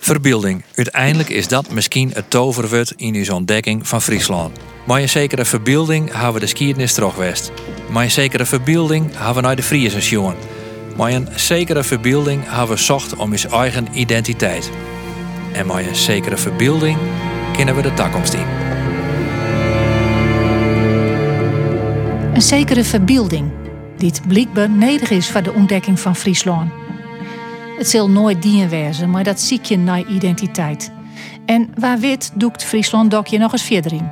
[0.10, 0.64] Verbeelding.
[0.76, 4.58] Uiteindelijk is dat misschien het toverwoord in uw ontdekking van Friesland.
[4.86, 7.52] Maar een zekere verbeelding hebben we de skiernis terugwest.
[7.90, 10.36] Maar een zekere verbeelding hebben we naar de Friese jongen.
[10.98, 14.72] Maar een zekere verbeelding hebben we zocht om uw eigen identiteit.
[15.54, 16.98] En met een zekere verbeelding
[17.54, 18.46] kennen we de toekomst in.
[22.34, 23.52] Een zekere verbeelding
[23.98, 26.79] die het blijkbaar nodig is voor de ontdekking van Friesland.
[27.80, 30.92] Het zal nooit dien wezen, maar dat zie je naar identiteit.
[31.46, 34.10] En waar wit doekt Friesland dokje nog eens verder in.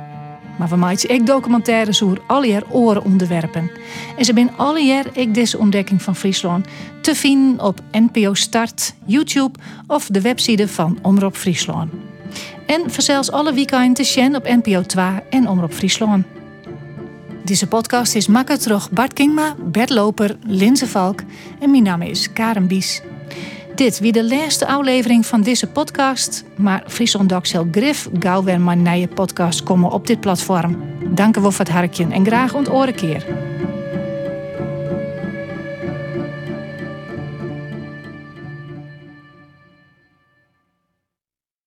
[0.58, 3.70] Maar we maken ook documentaires over alle oren onderwerpen.
[4.16, 6.66] En ze zijn alle jaar ik deze ontdekking van Friesland
[7.00, 11.92] te vinden op NPO Start, YouTube of de website van Omroep Friesland.
[12.66, 16.26] En zelfs alle weekenden te zien op NPO 2 en Omroep Friesland.
[17.44, 21.20] Deze podcast is makkelijk terug Bart Kingma, Bert Loper, Linze Valk
[21.60, 23.02] en mijn naam is Karen Bies.
[23.78, 28.60] Dit wie de laatste aflevering van deze podcast, maar Friesland Doc zal grif gauw weer
[29.08, 30.82] podcast komen op dit platform.
[31.14, 33.26] Dank u voor het harkje en graag ont keer.